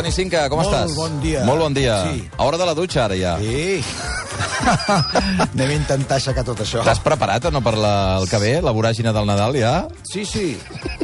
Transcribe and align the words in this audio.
Jani 0.00 0.12
Cinca, 0.16 0.46
com 0.48 0.62
Molt 0.62 0.70
estàs? 0.72 0.94
bon 0.96 1.18
dia. 1.20 1.42
Molt 1.44 1.60
bon 1.60 1.74
dia. 1.76 1.96
Sí. 2.08 2.22
A 2.38 2.46
hora 2.48 2.56
de 2.56 2.64
la 2.64 2.72
dutxa, 2.72 3.04
ara 3.04 3.16
ja. 3.20 3.34
Sí. 3.36 3.84
Anem 5.52 5.74
a 5.74 5.76
intentar 5.76 6.16
aixecar 6.16 6.40
tot 6.46 6.62
això. 6.64 6.80
T'has 6.86 7.02
preparat 7.04 7.50
o 7.50 7.52
no 7.52 7.60
per 7.60 7.74
la, 7.76 7.92
el 8.16 8.24
que 8.30 8.40
ve, 8.40 8.54
la 8.64 8.72
voràgina 8.72 9.12
del 9.12 9.28
Nadal, 9.28 9.58
ja? 9.60 9.74
Sí, 10.08 10.24
sí. 10.24 10.54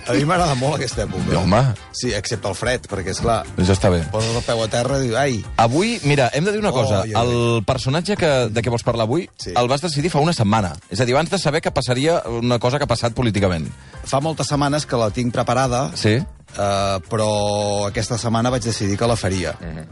A 0.09 0.12
mi 0.15 0.24
m'agrada 0.24 0.55
molt 0.55 0.77
aquesta 0.77 1.02
època. 1.02 1.24
Ja, 1.33 1.41
home. 1.41 1.60
Sí, 1.96 2.12
excepte 2.15 2.46
el 2.48 2.55
fred, 2.55 2.84
perquè, 2.87 3.10
és 3.10 3.19
clar, 3.20 3.41
Ja 3.59 3.73
està 3.74 3.91
bé. 3.91 4.05
poses 4.12 4.37
el 4.37 4.42
peu 4.46 4.62
a 4.62 4.69
terra 4.69 4.98
i 5.01 5.09
dius, 5.09 5.16
ai, 5.19 5.45
Avui, 5.56 5.98
mira, 6.05 6.30
hem 6.32 6.45
de 6.45 6.52
dir 6.52 6.60
una 6.60 6.70
Oh, 6.70 6.74
cosa. 6.74 7.02
ja 7.10 7.23
ho 7.24 7.56
el 7.59 7.65
personatge 7.65 8.16
que, 8.16 8.30
de 8.48 8.62
què 8.62 8.70
vols 8.70 8.84
parlar 8.84 9.02
avui 9.09 9.29
Sí. 9.37 9.52
el 9.56 9.66
vas 9.69 9.80
decidir 9.80 10.10
fa 10.10 10.20
una 10.20 10.32
setmana. 10.32 10.77
És 10.91 11.01
a 11.01 11.05
dir, 11.05 11.15
abans 11.15 11.30
de 11.30 11.38
saber 11.38 11.60
que 11.60 11.70
passaria 11.73 12.23
una 12.29 12.59
cosa 12.60 12.79
que 12.79 12.84
ha 12.84 12.87
passat 12.87 13.15
políticament. 13.15 13.69
fa 14.05 14.20
moltes 14.20 14.46
setmanes 14.46 14.87
que 14.87 14.96
la 14.96 15.10
tinc 15.10 15.32
preparada, 15.32 15.91
Sí? 15.96 16.10
eh, 16.15 16.98
però 17.10 17.87
aquesta 17.88 18.16
setmana 18.16 18.51
vaig 18.51 18.62
decidir 18.62 18.96
que 18.96 19.07
la 19.07 19.16
faria. 19.16 19.57
Mhm. 19.60 19.87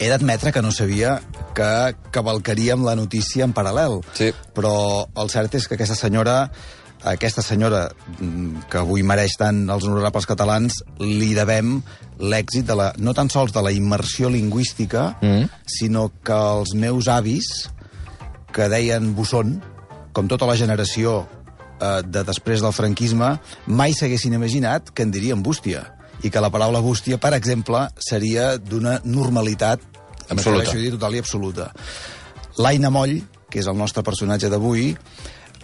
He 0.00 0.08
d'admetre 0.08 0.52
que 0.52 0.62
no 0.62 0.70
sabia 0.72 1.20
que 1.54 1.94
cavalcaríem 2.10 2.84
la 2.84 2.94
notícia 2.96 3.44
en 3.44 3.52
paral·lel. 3.52 4.00
Sí. 4.14 4.32
Però 4.54 5.06
el 5.14 5.28
cert 5.30 5.54
és 5.54 5.66
que 5.68 5.74
aquesta 5.74 5.94
senyora 5.94 6.50
aquesta 7.06 7.42
senyora 7.42 7.88
mm, 8.18 8.64
que 8.70 8.78
avui 8.80 9.02
mereix 9.06 9.36
tant 9.38 9.64
els 9.70 9.84
honorables 9.86 10.26
catalans, 10.26 10.80
li 10.98 11.32
devem 11.36 11.78
l'èxit 12.18 12.66
de 12.66 12.74
la, 12.74 12.92
no 12.98 13.14
tan 13.14 13.30
sols 13.30 13.52
de 13.54 13.62
la 13.62 13.70
immersió 13.72 14.30
lingüística, 14.30 15.16
Mm. 15.22 15.48
sinó 15.66 16.10
que 16.24 16.32
els 16.34 16.74
meus 16.74 17.08
avis, 17.08 17.68
que 18.52 18.68
deien 18.68 19.14
Busson, 19.14 19.60
com 20.12 20.26
tota 20.26 20.46
la 20.46 20.56
generació 20.56 21.28
eh, 21.80 22.02
de 22.02 22.24
després 22.24 22.60
del 22.64 22.72
franquisme, 22.72 23.38
mai 23.66 23.92
s'haguessin 23.94 24.34
imaginat 24.34 24.90
que 24.90 25.02
en 25.06 25.12
dirien 25.14 25.42
bústia. 25.42 25.94
I 26.24 26.30
que 26.34 26.40
la 26.42 26.50
paraula 26.50 26.80
bústia, 26.82 27.18
per 27.22 27.30
exemple, 27.36 27.84
seria 28.02 28.56
d'una 28.58 28.96
normalitat 29.04 29.78
Absoluta. 30.28 30.34
m'atreveixo 30.34 30.74
a 30.76 30.80
dir 30.82 30.90
total 30.96 31.14
i 31.14 31.18
absoluta. 31.22 31.70
L'Aina 32.58 32.90
Moll, 32.90 33.20
que 33.48 33.60
és 33.60 33.68
el 33.70 33.78
nostre 33.78 34.02
personatge 34.02 34.50
d'avui, 34.50 34.96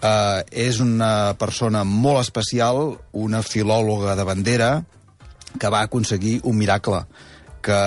eh, 0.05 0.45
és 0.69 0.81
una 0.85 1.35
persona 1.41 1.85
molt 1.85 2.21
especial, 2.23 2.99
una 3.13 3.43
filòloga 3.43 4.17
de 4.19 4.27
bandera, 4.29 4.73
que 5.59 5.71
va 5.71 5.85
aconseguir 5.87 6.41
un 6.45 6.59
miracle, 6.59 7.05
que 7.65 7.81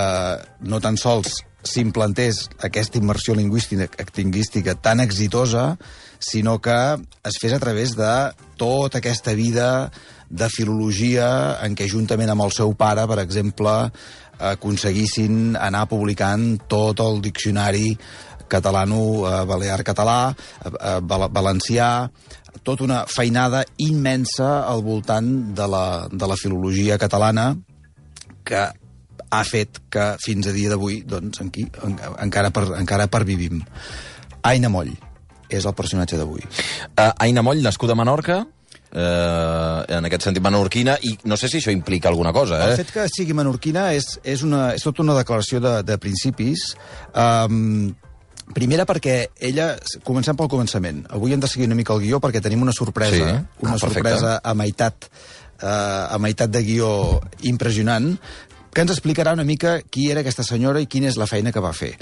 no 0.66 0.80
tan 0.80 0.98
sols 0.98 1.44
s'implantés 1.68 2.46
aquesta 2.64 2.98
immersió 2.98 3.34
lingüística 3.36 4.74
tan 4.74 5.00
exitosa, 5.00 5.76
sinó 6.18 6.58
que 6.62 6.76
es 7.28 7.38
fes 7.40 7.52
a 7.52 7.58
través 7.62 7.94
de 7.96 8.12
tota 8.56 8.98
aquesta 8.98 9.34
vida 9.34 9.90
de 10.28 10.48
filologia 10.52 11.58
en 11.64 11.76
què 11.76 11.88
juntament 11.90 12.30
amb 12.30 12.46
el 12.46 12.54
seu 12.54 12.74
pare, 12.78 13.06
per 13.08 13.20
exemple, 13.22 13.74
aconseguissin 14.38 15.56
anar 15.58 15.86
publicant 15.90 16.58
tot 16.70 17.00
el 17.02 17.20
diccionari 17.22 17.96
catalano-balear-català, 18.48 20.18
eh, 20.32 20.72
eh, 20.72 20.98
val- 21.02 21.28
valencià, 21.30 22.08
tota 22.62 22.84
una 22.84 23.04
feinada 23.06 23.62
immensa 23.78 24.64
al 24.66 24.82
voltant 24.82 25.54
de 25.54 25.68
la, 25.68 25.86
de 26.10 26.26
la 26.26 26.36
filologia 26.36 26.98
catalana 26.98 27.52
que 28.44 28.66
ha 29.30 29.44
fet 29.44 29.80
que 29.92 30.10
fins 30.24 30.48
a 30.48 30.52
dia 30.56 30.72
d'avui 30.72 31.02
doncs, 31.06 31.42
aquí, 31.44 31.66
en, 31.84 31.98
encara, 32.24 32.50
per, 32.50 32.64
encara 32.80 33.08
pervivim. 33.12 33.60
Aina 34.48 34.70
Moll 34.72 34.94
és 35.48 35.64
el 35.64 35.74
personatge 35.76 36.16
d'avui. 36.20 36.44
Uh, 36.96 37.12
Aina 37.24 37.44
Moll, 37.44 37.60
nascuda 37.64 37.92
a 37.92 37.98
Menorca, 38.00 38.42
eh, 38.92 39.96
en 39.96 40.08
aquest 40.08 40.24
sentit 40.28 40.44
menorquina, 40.44 40.96
i 41.04 41.14
no 41.28 41.36
sé 41.36 41.48
si 41.50 41.60
això 41.60 41.72
implica 41.74 42.08
alguna 42.08 42.32
cosa, 42.32 42.60
El 42.64 42.74
eh? 42.74 42.80
fet 42.82 42.92
que 42.94 43.06
sigui 43.12 43.36
menorquina 43.36 43.90
és, 43.96 44.18
és, 44.24 44.44
una, 44.46 44.72
és 44.76 44.84
tota 44.84 45.04
una 45.04 45.16
declaració 45.18 45.60
de, 45.64 45.78
de 45.84 45.98
principis. 46.00 46.70
Um, 47.12 47.94
primera 48.54 48.84
perquè 48.88 49.28
ella... 49.40 49.72
Comencem 50.04 50.36
pel 50.38 50.48
començament. 50.50 51.04
Avui 51.14 51.32
hem 51.34 51.40
de 51.40 51.48
seguir 51.50 51.66
una 51.68 51.76
mica 51.78 51.94
el 51.96 52.02
guió 52.04 52.20
perquè 52.20 52.42
tenim 52.44 52.62
una 52.62 52.72
sorpresa. 52.76 53.16
Sí. 53.16 53.22
Una 53.64 53.74
Ah, 53.74 53.78
perfecte. 53.78 53.94
sorpresa 53.94 54.40
a 54.42 54.54
meitat, 54.54 55.08
uh, 55.62 56.14
a 56.14 56.18
meitat 56.18 56.50
de 56.50 56.62
guió 56.62 56.90
impressionant 57.42 58.14
que 58.74 58.82
ens 58.84 58.92
explicarà 58.92 59.32
una 59.34 59.44
mica 59.48 59.78
qui 59.90 60.10
era 60.12 60.20
aquesta 60.20 60.44
senyora 60.44 60.78
i 60.80 60.86
quina 60.86 61.08
és 61.08 61.16
la 61.18 61.26
feina 61.26 61.50
que 61.50 61.60
va 61.64 61.72
fer. 61.72 61.94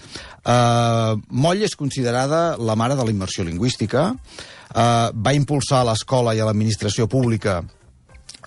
Uh, 0.45 1.15
Moll 1.31 1.62
és 1.65 1.77
considerada 1.79 2.57
la 2.59 2.75
mare 2.77 2.97
de 2.99 3.05
la 3.07 3.11
immersió 3.15 3.45
lingüística, 3.47 4.11
uh, 4.13 5.09
va 5.15 5.33
impulsar 5.33 5.81
a 5.81 5.89
l'escola 5.93 6.34
i 6.34 6.41
a 6.43 6.45
l'administració 6.49 7.07
pública 7.09 7.63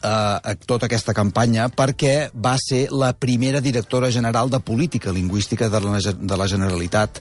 eh, 0.04 0.56
tota 0.66 0.86
aquesta 0.88 1.14
campanya 1.16 1.66
perquè 1.70 2.30
va 2.36 2.54
ser 2.62 2.86
la 2.92 3.12
primera 3.14 3.60
directora 3.62 4.12
general 4.12 4.50
de 4.50 4.60
política 4.60 5.12
lingüística 5.12 5.68
de 5.70 5.81
la, 5.81 6.00
de 6.00 6.38
la 6.38 6.48
Generalitat. 6.48 7.20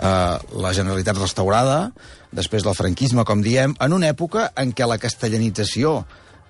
Eh, 0.00 0.36
la 0.56 0.72
Generalitat 0.72 1.18
restaurada, 1.18 1.90
després 2.32 2.64
del 2.64 2.76
franquisme, 2.78 3.24
com 3.28 3.42
diem, 3.44 3.74
en 3.84 3.92
una 3.92 4.08
època 4.08 4.48
en 4.56 4.72
què 4.72 4.88
la 4.88 5.00
castellanització 5.00 6.06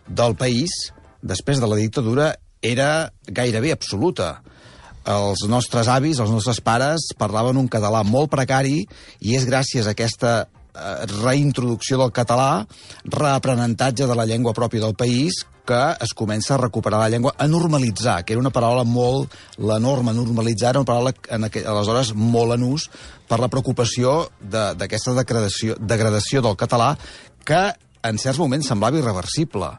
del 0.07 0.37
país, 0.39 0.71
després 1.23 1.59
de 1.59 1.67
la 1.67 1.79
dictadura, 1.81 2.35
era 2.63 3.11
gairebé 3.27 3.73
absoluta. 3.75 4.37
Els 5.11 5.43
nostres 5.49 5.89
avis, 5.89 6.21
els 6.21 6.31
nostres 6.31 6.61
pares, 6.63 7.09
parlaven 7.19 7.59
un 7.59 7.69
català 7.73 8.05
molt 8.07 8.31
precari 8.31 8.85
i 9.19 9.35
és 9.35 9.49
gràcies 9.49 9.89
a 9.89 9.97
aquesta 9.97 10.35
reintroducció 11.21 11.99
del 12.01 12.13
català, 12.13 12.67
reaprenentatge 13.05 14.07
de 14.07 14.17
la 14.17 14.27
llengua 14.27 14.55
pròpia 14.57 14.85
del 14.85 14.95
país, 14.95 15.45
que 15.71 15.81
es 16.03 16.15
comença 16.17 16.55
a 16.55 16.59
recuperar 16.59 16.99
la 16.99 17.11
llengua, 17.13 17.35
a 17.39 17.47
normalitzar, 17.47 18.25
que 18.25 18.35
era 18.35 18.41
una 18.41 18.51
paraula 18.51 18.85
molt... 18.85 19.31
La 19.59 19.79
norma, 19.79 20.15
normalitzar, 20.17 20.73
era 20.73 20.81
una 20.81 20.89
paraula 20.89 21.13
en 21.31 21.47
aquell, 21.47 21.67
aleshores 21.69 22.15
molt 22.17 22.57
en 22.57 22.65
ús 22.67 22.89
per 23.29 23.39
la 23.39 23.51
preocupació 23.53 24.31
d'aquesta 24.41 25.13
de, 25.13 25.21
degradació, 25.21 25.77
degradació 25.79 26.43
del 26.43 26.59
català, 26.59 26.95
que 27.47 27.63
en 28.03 28.19
certs 28.19 28.41
moments 28.41 28.71
semblava 28.73 28.99
irreversible. 28.99 29.71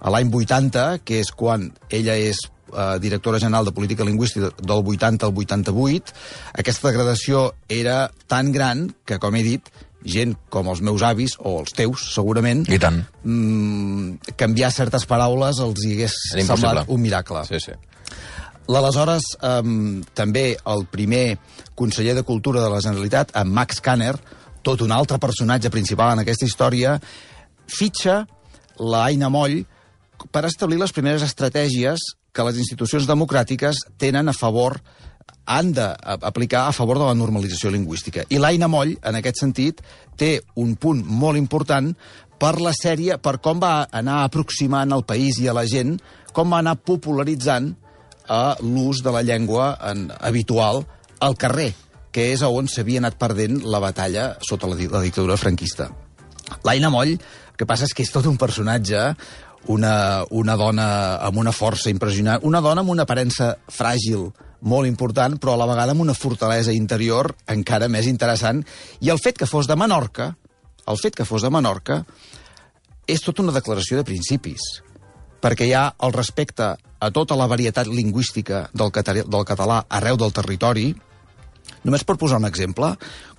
A 0.00 0.12
l'any 0.12 0.32
80, 0.32 0.86
que 1.06 1.20
és 1.22 1.30
quan 1.30 1.70
ella 1.90 2.16
és 2.18 2.40
eh, 2.72 2.98
directora 3.00 3.40
general 3.42 3.68
de 3.68 3.74
política 3.76 4.04
lingüística 4.04 4.50
del 4.58 4.82
80 4.82 5.26
al 5.26 5.36
88, 5.36 6.16
aquesta 6.58 6.90
degradació 6.90 7.52
era 7.68 8.10
tan 8.26 8.52
gran 8.52 8.88
que, 9.04 9.20
com 9.22 9.36
he 9.36 9.44
dit, 9.46 9.70
gent 10.06 10.36
com 10.52 10.70
els 10.70 10.80
meus 10.86 11.02
avis, 11.02 11.36
o 11.38 11.58
els 11.60 11.74
teus, 11.76 12.06
segurament, 12.14 12.64
I 12.70 12.78
tant. 12.78 13.02
mm, 13.24 14.32
canviar 14.38 14.72
certes 14.72 15.06
paraules 15.06 15.60
els 15.60 15.84
hi 15.84 15.92
hagués 15.96 16.16
semblat 16.46 16.88
un 16.88 17.02
miracle. 17.02 17.44
Sí, 17.48 17.60
sí. 17.60 17.76
L'aleshores, 18.66 19.22
um, 19.46 20.02
també 20.14 20.56
el 20.66 20.86
primer 20.90 21.38
conseller 21.78 22.16
de 22.16 22.24
Cultura 22.26 22.62
de 22.64 22.70
la 22.70 22.80
Generalitat, 22.82 23.30
en 23.38 23.52
Max 23.54 23.80
Kanner, 23.80 24.16
tot 24.66 24.82
un 24.82 24.90
altre 24.90 25.20
personatge 25.22 25.70
principal 25.70 26.16
en 26.16 26.24
aquesta 26.24 26.46
història, 26.48 26.96
fitxa 27.70 28.24
la 28.78 29.04
Aina 29.06 29.30
Moll 29.30 29.60
per 30.32 30.44
establir 30.48 30.80
les 30.80 30.94
primeres 30.94 31.22
estratègies 31.22 32.02
que 32.34 32.44
les 32.44 32.58
institucions 32.60 33.06
democràtiques 33.08 33.84
tenen 34.00 34.28
a 34.28 34.34
favor 34.36 34.80
han 35.46 35.70
d'aplicar 35.72 36.66
a 36.66 36.74
favor 36.74 36.98
de 36.98 37.06
la 37.06 37.14
normalització 37.14 37.70
lingüística. 37.70 38.24
I 38.28 38.40
l'Aina 38.42 38.68
Moll, 38.68 38.96
en 38.98 39.18
aquest 39.18 39.42
sentit, 39.44 39.82
té 40.18 40.40
un 40.58 40.74
punt 40.74 41.04
molt 41.06 41.38
important 41.38 41.92
per 42.40 42.56
la 42.60 42.74
sèrie, 42.76 43.16
per 43.22 43.38
com 43.40 43.62
va 43.62 43.86
anar 43.94 44.24
aproximant 44.26 44.92
al 44.92 45.06
país 45.08 45.38
i 45.40 45.48
a 45.48 45.54
la 45.56 45.64
gent, 45.70 45.96
com 46.36 46.52
va 46.52 46.60
anar 46.60 46.76
popularitzant 46.76 47.72
a 48.28 48.56
l'ús 48.60 49.02
de 49.06 49.14
la 49.14 49.22
llengua 49.22 49.76
en, 49.86 50.10
habitual 50.20 50.82
al 51.22 51.38
carrer, 51.38 51.70
que 52.12 52.32
és 52.34 52.42
on 52.42 52.68
s'havia 52.68 53.00
anat 53.00 53.16
perdent 53.20 53.62
la 53.64 53.80
batalla 53.80 54.34
sota 54.44 54.68
la, 54.68 54.76
la 54.76 55.04
dictadura 55.04 55.38
franquista. 55.40 55.88
L'Aina 56.66 56.90
Moll, 56.90 57.14
el 57.16 57.56
que 57.56 57.68
passa 57.68 57.86
és 57.86 57.94
que 57.94 58.04
és 58.04 58.12
tot 58.12 58.26
un 58.28 58.36
personatge, 58.40 59.14
una, 59.72 60.24
una 60.30 60.56
dona 60.56 60.88
amb 61.26 61.38
una 61.42 61.52
força 61.52 61.90
impressionant, 61.90 62.44
una 62.46 62.62
dona 62.64 62.84
amb 62.84 62.92
una 62.94 63.06
aparença 63.06 63.54
fràgil, 63.72 64.28
molt 64.66 64.88
important, 64.88 65.36
però 65.38 65.54
a 65.54 65.60
la 65.60 65.68
vegada 65.68 65.92
amb 65.94 66.04
una 66.06 66.14
fortalesa 66.14 66.72
interior 66.72 67.32
encara 67.52 67.90
més 67.92 68.06
interessant. 68.06 68.62
I 69.00 69.10
el 69.12 69.22
fet 69.22 69.38
que 69.38 69.48
fos 69.50 69.68
de 69.68 69.76
Menorca, 69.76 70.32
el 70.86 70.98
fet 71.02 71.16
que 71.18 71.26
fos 71.28 71.42
de 71.42 71.50
Menorca, 71.50 72.02
és 73.06 73.22
tota 73.22 73.42
una 73.42 73.54
declaració 73.54 74.00
de 74.00 74.06
principis 74.06 74.82
perquè 75.46 75.68
hi 75.68 75.74
ha 75.76 75.84
el 76.02 76.14
respecte 76.14 76.72
a 76.74 77.10
tota 77.14 77.36
la 77.38 77.46
varietat 77.46 77.86
lingüística 77.86 78.66
del, 78.72 78.90
del 78.90 79.44
català 79.46 79.82
arreu 79.98 80.16
del 80.18 80.32
territori. 80.34 80.88
Només 81.84 82.04
per 82.08 82.16
posar 82.18 82.40
un 82.40 82.48
exemple, 82.48 82.94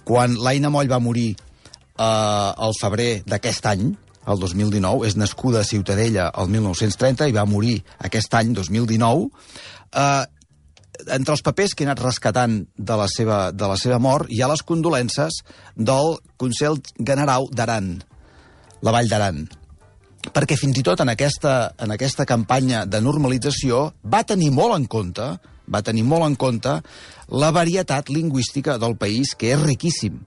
quan 0.08 0.38
l'Aina 0.40 0.72
Moll 0.72 0.88
va 0.88 1.02
morir 1.04 1.34
eh, 1.34 2.04
al 2.06 2.78
febrer 2.80 3.24
d'aquest 3.28 3.68
any, 3.74 3.90
el 4.28 4.40
2019, 4.42 5.08
és 5.08 5.18
nascuda 5.20 5.62
a 5.62 5.68
Ciutadella 5.68 6.30
el 6.38 6.50
1930 6.52 7.30
i 7.30 7.36
va 7.36 7.48
morir 7.50 7.78
aquest 8.04 8.34
any, 8.40 8.54
2019, 8.56 9.30
eh, 9.96 10.26
entre 11.14 11.36
els 11.36 11.44
papers 11.46 11.76
que 11.76 11.86
he 11.86 11.88
anat 11.88 12.02
rescatant 12.04 12.60
de 12.76 12.98
la 13.00 13.08
seva, 13.12 13.52
de 13.54 13.70
la 13.70 13.78
seva 13.78 14.00
mort 14.02 14.32
hi 14.34 14.42
ha 14.42 14.50
les 14.52 14.64
condolences 14.66 15.44
del 15.76 16.18
Consell 16.42 16.82
General 16.98 17.48
d'Aran, 17.54 17.94
la 18.82 18.94
Vall 18.96 19.10
d'Aran 19.10 19.46
perquè 20.34 20.58
fins 20.60 20.76
i 20.76 20.84
tot 20.84 21.00
en 21.00 21.14
aquesta, 21.14 21.72
en 21.80 21.94
aquesta 21.94 22.26
campanya 22.28 22.84
de 22.90 23.00
normalització 23.00 23.92
va 24.04 24.26
tenir 24.28 24.50
molt 24.52 24.76
en 24.76 24.90
compte 24.92 25.28
va 25.68 25.84
tenir 25.84 26.06
molt 26.08 26.26
en 26.26 26.36
compte 26.40 26.74
la 27.28 27.52
varietat 27.52 28.10
lingüística 28.10 28.78
del 28.80 28.96
país, 28.96 29.34
que 29.38 29.52
és 29.54 29.62
riquíssim. 29.62 30.22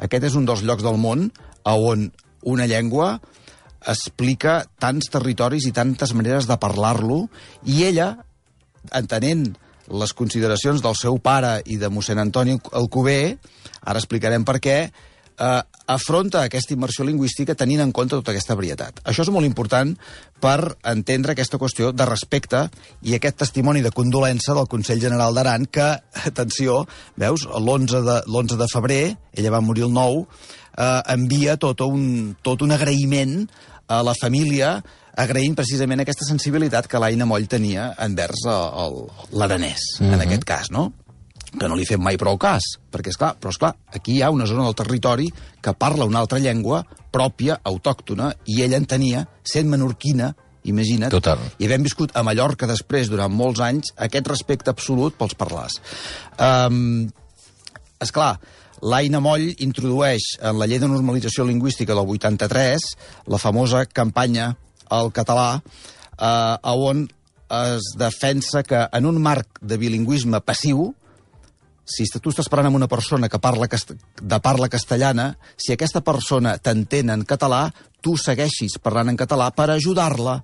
Aquest 0.00 0.30
és 0.30 0.36
un 0.38 0.46
dels 0.48 0.64
llocs 0.64 0.84
del 0.84 0.96
món 1.00 1.28
on 1.68 2.08
una 2.42 2.66
llengua 2.70 3.18
explica 3.88 4.60
tants 4.78 5.08
territoris 5.12 5.66
i 5.66 5.72
tantes 5.72 6.12
maneres 6.16 6.48
de 6.48 6.58
parlar-lo, 6.60 7.24
i 7.64 7.84
ella, 7.88 8.12
entenent 8.92 9.46
les 9.90 10.12
consideracions 10.14 10.82
del 10.84 10.96
seu 10.98 11.18
pare 11.18 11.58
i 11.66 11.78
de 11.80 11.90
mossèn 11.90 12.20
Antoni 12.22 12.58
Alcover, 12.76 13.36
ara 13.80 13.98
explicarem 13.98 14.44
per 14.46 14.60
què, 14.62 14.78
eh, 15.40 15.62
afronta 15.90 16.44
aquesta 16.44 16.74
immersió 16.76 17.04
lingüística 17.04 17.56
tenint 17.58 17.80
en 17.82 17.92
compte 17.92 18.14
tota 18.14 18.30
aquesta 18.30 18.54
varietat. 18.54 19.00
Això 19.02 19.24
és 19.24 19.32
molt 19.34 19.48
important 19.48 19.96
per 20.40 20.76
entendre 20.86 21.32
aquesta 21.32 21.58
qüestió 21.58 21.90
de 21.92 22.06
respecte 22.06 22.62
i 23.02 23.16
aquest 23.16 23.40
testimoni 23.42 23.82
de 23.82 23.90
condolença 23.90 24.54
del 24.54 24.68
Consell 24.70 25.02
General 25.02 25.34
d'Aran 25.34 25.66
que, 25.66 25.88
atenció, 26.30 26.84
veus, 27.16 27.46
l'11 27.48 28.04
de, 28.06 28.18
l'11 28.28 28.60
de 28.60 28.70
febrer, 28.72 29.04
ella 29.34 29.54
va 29.56 29.64
morir 29.64 29.88
el 29.88 29.94
9, 29.96 30.26
eh, 30.80 31.02
envia 31.14 31.58
tot 31.60 31.84
un, 31.84 32.36
tot 32.42 32.64
un 32.64 32.72
agraïment 32.72 33.44
a 33.90 34.00
la 34.06 34.14
família 34.16 34.78
agraint 35.20 35.56
precisament 35.58 36.00
aquesta 36.00 36.24
sensibilitat 36.24 36.88
que 36.88 37.00
l'Aina 37.02 37.26
Moll 37.28 37.48
tenia 37.50 37.90
envers 37.98 38.46
l'aranès, 38.46 40.00
mm 40.00 40.06
-hmm. 40.06 40.12
en 40.12 40.18
Mhm. 40.18 40.26
aquest 40.26 40.44
cas, 40.44 40.70
no? 40.70 40.92
que 41.58 41.68
no 41.68 41.74
li 41.74 41.86
fem 41.86 42.00
mai 42.00 42.16
prou 42.16 42.38
cas, 42.38 42.62
perquè, 42.92 43.10
és 43.10 43.16
clar, 43.16 43.34
però 43.40 43.50
és 43.50 43.58
clar, 43.58 43.74
aquí 43.94 44.12
hi 44.18 44.22
ha 44.22 44.30
una 44.30 44.46
zona 44.46 44.64
del 44.64 44.74
territori 44.74 45.32
que 45.60 45.74
parla 45.74 46.04
una 46.04 46.20
altra 46.20 46.38
llengua 46.38 46.84
pròpia, 47.10 47.58
autòctona, 47.64 48.30
i 48.46 48.62
ella 48.62 48.76
en 48.76 48.86
tenia, 48.86 49.24
sent 49.42 49.68
menorquina, 49.68 50.34
imagina't, 50.62 51.10
Total. 51.10 51.38
i 51.58 51.66
havent 51.66 51.82
viscut 51.82 52.14
a 52.14 52.22
Mallorca 52.22 52.68
després, 52.70 53.08
durant 53.08 53.32
molts 53.32 53.60
anys, 53.60 53.94
aquest 53.96 54.28
respecte 54.28 54.70
absolut 54.70 55.16
pels 55.18 55.34
parlars. 55.34 55.80
Um, 56.38 57.10
és 58.00 58.12
clar, 58.12 58.38
l'Aina 58.82 59.20
Moll 59.20 59.50
introdueix 59.58 60.36
en 60.40 60.58
la 60.60 60.66
llei 60.66 60.80
de 60.80 60.88
normalització 60.88 61.44
lingüística 61.44 61.94
del 61.94 62.08
83 62.16 62.86
la 63.28 63.38
famosa 63.38 63.84
campanya 63.86 64.54
al 64.90 65.12
català, 65.12 65.60
eh, 66.18 66.56
on 66.74 67.08
es 67.50 67.92
defensa 67.98 68.62
que 68.62 68.86
en 68.92 69.06
un 69.06 69.20
marc 69.22 69.58
de 69.60 69.76
bilingüisme 69.76 70.40
passiu, 70.40 70.92
si 71.84 72.06
tu 72.22 72.30
estàs 72.30 72.48
parlant 72.48 72.70
amb 72.70 72.78
una 72.78 72.88
persona 72.88 73.28
que 73.28 73.40
parla 73.42 73.66
de 73.66 74.38
parla 74.40 74.68
castellana, 74.68 75.32
si 75.56 75.72
aquesta 75.74 76.00
persona 76.06 76.56
t'entén 76.58 77.10
en 77.10 77.24
català, 77.26 77.72
tu 78.00 78.16
segueixis 78.16 78.78
parlant 78.78 79.10
en 79.10 79.18
català 79.18 79.50
per 79.50 79.70
ajudar-la 79.70 80.38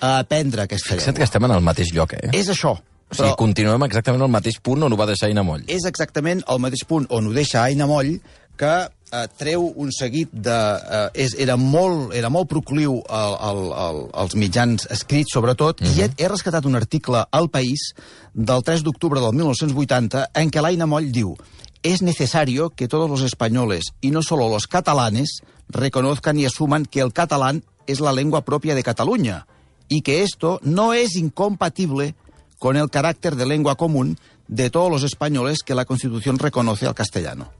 a 0.00 0.18
aprendre 0.20 0.62
aquesta 0.62 0.94
Fixa't 0.94 1.12
que 1.14 1.20
llengua. 1.20 1.24
estem 1.24 1.44
en 1.44 1.56
el 1.56 1.66
mateix 1.66 1.92
lloc, 1.92 2.14
eh? 2.14 2.30
És 2.32 2.48
això. 2.48 2.76
O 3.10 3.14
sigui, 3.14 3.32
continuem 3.38 3.82
exactament 3.88 4.22
al 4.22 4.30
mateix 4.30 4.60
punt 4.62 4.86
on 4.86 4.92
ho 4.92 4.98
va 4.98 5.08
deixar 5.10 5.28
Aina 5.28 5.42
Moll. 5.42 5.64
és 5.66 5.84
exactament 5.88 6.44
el 6.48 6.62
mateix 6.62 6.86
punt 6.86 7.08
on 7.10 7.26
ho 7.26 7.32
deixa 7.34 7.64
Aina 7.64 7.88
Moll, 7.90 8.20
que 8.60 8.72
eh, 9.12 9.26
treu 9.40 9.64
un 9.76 9.90
seguit 9.92 10.30
de... 10.32 10.54
Eh, 10.54 11.24
és, 11.24 11.34
era, 11.42 11.56
molt, 11.56 12.14
era 12.14 12.30
molt 12.30 12.48
procliu 12.48 13.00
al, 13.08 13.36
al, 13.48 13.62
al, 13.72 14.02
als 14.24 14.36
mitjans 14.38 14.86
escrits, 14.90 15.32
sobretot, 15.34 15.80
mm 15.80 15.86
-hmm. 15.86 15.96
i 15.98 16.02
he, 16.02 16.24
he 16.24 16.28
rescatat 16.28 16.66
un 16.66 16.76
article 16.76 17.24
al 17.30 17.48
País 17.50 17.94
del 18.34 18.62
3 18.62 18.84
d'octubre 18.84 19.20
del 19.20 19.34
1980 19.34 20.30
en 20.34 20.50
què 20.50 20.62
l'Aina 20.62 20.86
Moll 20.86 21.10
diu 21.10 21.34
es 21.82 22.02
necesario 22.02 22.70
que 22.70 22.88
todos 22.88 23.08
los 23.08 23.22
españoles, 23.22 23.84
y 24.00 24.10
no 24.10 24.22
solo 24.22 24.48
los 24.48 24.66
catalanes, 24.66 25.40
reconozcan 25.68 26.38
y 26.38 26.44
asuman 26.44 26.84
que 26.84 27.00
el 27.00 27.12
catalán 27.12 27.64
es 27.86 28.00
la 28.00 28.12
lengua 28.12 28.44
propia 28.44 28.74
de 28.74 28.82
Cataluña, 28.82 29.46
y 29.88 30.02
que 30.02 30.22
esto 30.22 30.60
no 30.62 30.92
es 30.92 31.16
incompatible 31.16 32.14
con 32.60 32.76
el 32.76 32.90
carácter 32.90 33.34
de 33.36 33.46
lengua 33.46 33.74
común 33.74 34.18
de 34.46 34.68
todos 34.68 34.90
los 34.90 35.02
españoles 35.02 35.64
que 35.64 35.74
la 35.74 35.86
Constitución 35.86 36.38
reconoce 36.38 36.86
al 36.86 36.94
castellano. 36.94 37.50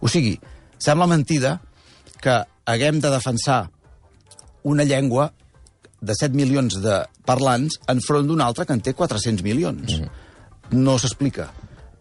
O 0.00 0.08
sigui, 0.08 0.40
sembla 0.76 1.06
mentida 1.06 1.62
que 2.20 2.34
haguem 2.66 2.98
de 3.00 3.12
defensar 3.14 3.70
una 4.64 4.84
llengua 4.84 5.32
de 6.00 6.16
7 6.18 6.34
milions 6.34 6.80
de 6.82 6.96
parlants 7.24 7.78
enfront 7.86 8.26
d'una 8.26 8.48
altra 8.50 8.66
que 8.66 8.74
en 8.74 8.82
té 8.82 8.92
400 8.92 9.46
milions. 9.46 10.00
Mm. 10.00 10.82
No 10.82 10.98
s'explica, 10.98 11.52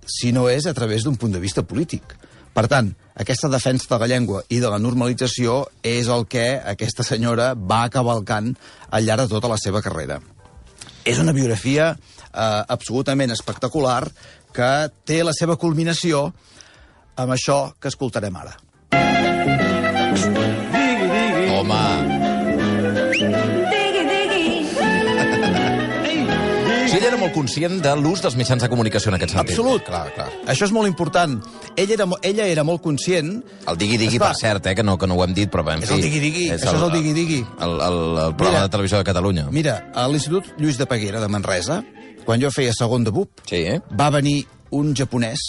si 0.09 0.33
no 0.33 0.49
és 0.49 0.65
a 0.65 0.73
través 0.73 1.05
d'un 1.05 1.21
punt 1.21 1.37
de 1.37 1.43
vista 1.43 1.61
polític. 1.61 2.17
Per 2.49 2.65
tant, 2.65 2.89
aquesta 3.13 3.51
defensa 3.51 3.93
de 3.93 4.01
la 4.01 4.09
llengua 4.09 4.41
i 4.49 4.57
de 4.57 4.73
la 4.73 4.81
normalització 4.81 5.61
és 5.85 6.09
el 6.09 6.25
que 6.25 6.57
aquesta 6.57 7.05
senyora 7.05 7.53
va 7.53 7.85
cavalcant 7.93 8.55
al 8.89 9.05
llarg 9.05 9.27
de 9.27 9.33
tota 9.37 9.53
la 9.53 9.61
seva 9.61 9.85
carrera. 9.85 10.17
És 11.05 11.19
una 11.21 11.33
biografia 11.35 11.91
eh, 11.93 12.63
absolutament 12.67 13.31
espectacular 13.31 14.03
que 14.55 14.89
té 15.05 15.21
la 15.23 15.35
seva 15.35 15.57
culminació 15.61 16.27
amb 17.19 17.35
això 17.35 17.59
que 17.79 17.91
escoltarem 17.91 18.35
ara. 18.39 18.55
Home, 21.59 22.08
molt 27.29 27.35
conscient 27.37 27.77
de 27.83 27.91
l'ús 27.99 28.21
dels 28.23 28.35
mitjans 28.39 28.61
de 28.63 28.69
comunicació 28.71 29.11
en 29.11 29.17
aquest 29.19 29.33
sentit. 29.35 29.53
Absolut. 29.53 29.83
Clar, 29.85 30.09
clar. 30.15 30.27
Això 30.49 30.65
és 30.65 30.73
molt 30.73 30.89
important. 30.89 31.37
Ella 31.77 31.93
era, 31.95 32.07
ella 32.25 32.47
era 32.49 32.63
molt 32.65 32.81
conscient... 32.81 33.43
El 33.69 33.77
digui-digui, 33.77 34.19
per 34.21 34.33
cert, 34.37 34.65
eh, 34.65 34.75
que 34.75 34.83
no, 34.83 34.97
que 34.97 35.07
no 35.07 35.15
ho 35.15 35.23
hem 35.25 35.33
dit, 35.37 35.49
però 35.51 35.63
en 35.69 35.83
És 35.83 35.89
fi... 35.91 35.99
el 35.99 36.05
digui-digui, 36.07 36.47
això 36.55 36.73
és 36.73 36.81
el 36.87 36.93
digui-digui. 36.97 37.39
El, 37.61 37.75
el, 37.85 37.99
el 38.25 38.35
programa 38.35 38.57
Mira. 38.57 38.67
de 38.67 38.73
televisió 38.75 38.97
de 39.01 39.07
Catalunya. 39.11 39.47
Mira, 39.53 39.77
a 39.93 40.07
l'Institut 40.09 40.49
Lluís 40.57 40.79
de 40.81 40.87
Peguera 40.89 41.21
de 41.21 41.29
Manresa, 41.29 41.81
quan 42.25 42.41
jo 42.41 42.51
feia 42.53 42.73
segon 42.75 43.05
de 43.05 43.13
BUP, 43.13 43.43
Sí, 43.49 43.61
eh? 43.69 43.79
va 43.93 44.09
venir 44.13 44.41
un 44.75 44.91
japonès 44.93 45.41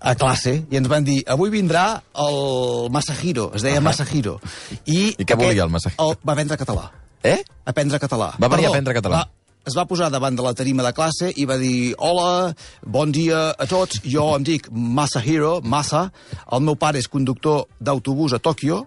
a 0.00 0.14
classe 0.18 0.56
i 0.70 0.78
ens 0.78 0.88
van 0.90 1.04
dir 1.06 1.20
avui 1.30 1.52
vindrà 1.54 2.00
el 2.18 2.88
Masahiro, 2.94 3.50
es 3.54 3.62
deia 3.62 3.82
Masahiro. 3.84 4.38
I, 4.86 5.14
I 5.18 5.24
què 5.26 5.36
volia, 5.38 5.66
el 5.66 5.70
Masahiro? 5.74 6.08
El, 6.10 6.18
va 6.26 6.34
aprendre 6.34 6.58
català. 6.58 6.88
Eh? 7.24 7.38
Aprendre 7.64 7.98
català. 8.02 8.32
Va 8.42 8.50
venir 8.52 8.66
a 8.66 8.74
aprendre 8.74 8.92
català. 8.96 9.22
Va, 9.24 9.30
es 9.64 9.76
va 9.76 9.86
posar 9.88 10.10
davant 10.12 10.36
de 10.36 10.44
la 10.44 10.52
tarima 10.56 10.84
de 10.84 10.92
classe 10.96 11.30
i 11.40 11.46
va 11.48 11.56
dir 11.60 11.94
hola, 11.98 12.52
bon 12.84 13.12
dia 13.12 13.46
a 13.56 13.66
tots, 13.68 14.02
jo 14.04 14.26
em 14.36 14.44
dic 14.44 14.68
Masahiro, 14.70 15.60
Masa, 15.64 16.10
el 16.52 16.64
meu 16.64 16.76
pare 16.76 17.00
és 17.00 17.08
conductor 17.08 17.64
d'autobús 17.80 18.36
a 18.36 18.42
Tòquio, 18.44 18.84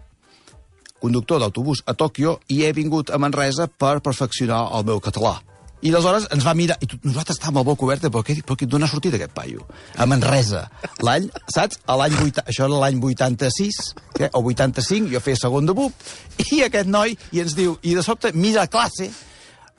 conductor 1.01 1.41
d'autobús 1.41 1.83
a 1.85 1.97
Tòquio 1.97 2.37
i 2.53 2.63
he 2.65 2.73
vingut 2.77 3.09
a 3.09 3.17
Manresa 3.21 3.67
per 3.67 3.99
perfeccionar 4.05 4.67
el 4.77 4.85
meu 4.85 5.01
català. 5.01 5.37
I 5.77 5.91
aleshores 5.91 6.25
ens 6.33 6.45
va 6.45 6.55
mirar, 6.57 6.77
i 6.81 6.87
nosaltres 7.03 7.37
estàvem 7.37 7.59
la 7.59 7.67
boca 7.67 7.85
oberta, 7.85 8.09
però, 8.09 8.23
però 8.25 8.65
d'on 8.65 8.85
ha 8.85 8.89
sortit 8.89 9.13
aquest 9.13 9.33
paio? 9.35 9.67
A 9.93 10.07
Manresa. 10.09 10.63
L'any, 11.05 11.27
saps? 11.53 11.77
A 11.85 11.97
l'any 11.99 12.15
80, 12.17 12.45
això 12.49 12.65
era 12.65 12.79
l'any 12.81 12.97
86, 12.97 13.77
eh, 14.17 14.29
o 14.33 14.41
85, 14.41 15.11
jo 15.13 15.21
feia 15.21 15.37
segon 15.37 15.69
de 15.69 15.77
BUP, 15.77 16.07
i 16.49 16.63
aquest 16.65 16.89
noi, 16.89 17.13
i 17.29 17.45
ens 17.45 17.53
diu, 17.57 17.77
i 17.85 17.93
de 17.93 18.01
sobte 18.05 18.33
mira 18.33 18.65
a 18.65 18.71
classe, 18.73 19.11